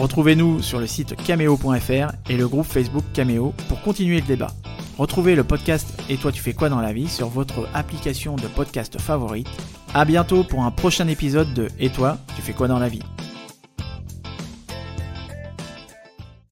Retrouvez-nous 0.00 0.62
sur 0.62 0.80
le 0.80 0.86
site 0.86 1.14
cameo.fr 1.14 2.12
et 2.30 2.36
le 2.38 2.48
groupe 2.48 2.64
Facebook 2.64 3.04
Cameo 3.12 3.52
pour 3.68 3.82
continuer 3.82 4.22
le 4.22 4.26
débat. 4.26 4.50
Retrouvez 4.96 5.34
le 5.34 5.44
podcast 5.44 5.92
Et 6.08 6.16
toi 6.16 6.32
tu 6.32 6.40
fais 6.40 6.54
quoi 6.54 6.70
dans 6.70 6.80
la 6.80 6.94
vie 6.94 7.06
sur 7.06 7.28
votre 7.28 7.68
application 7.74 8.34
de 8.36 8.46
podcast 8.46 8.98
favorite. 8.98 9.46
A 9.92 10.06
bientôt 10.06 10.42
pour 10.42 10.64
un 10.64 10.70
prochain 10.70 11.06
épisode 11.06 11.52
de 11.52 11.68
Et 11.78 11.90
toi 11.90 12.16
tu 12.34 12.40
fais 12.40 12.54
quoi 12.54 12.66
dans 12.66 12.78
la 12.78 12.88
vie? 12.88 13.02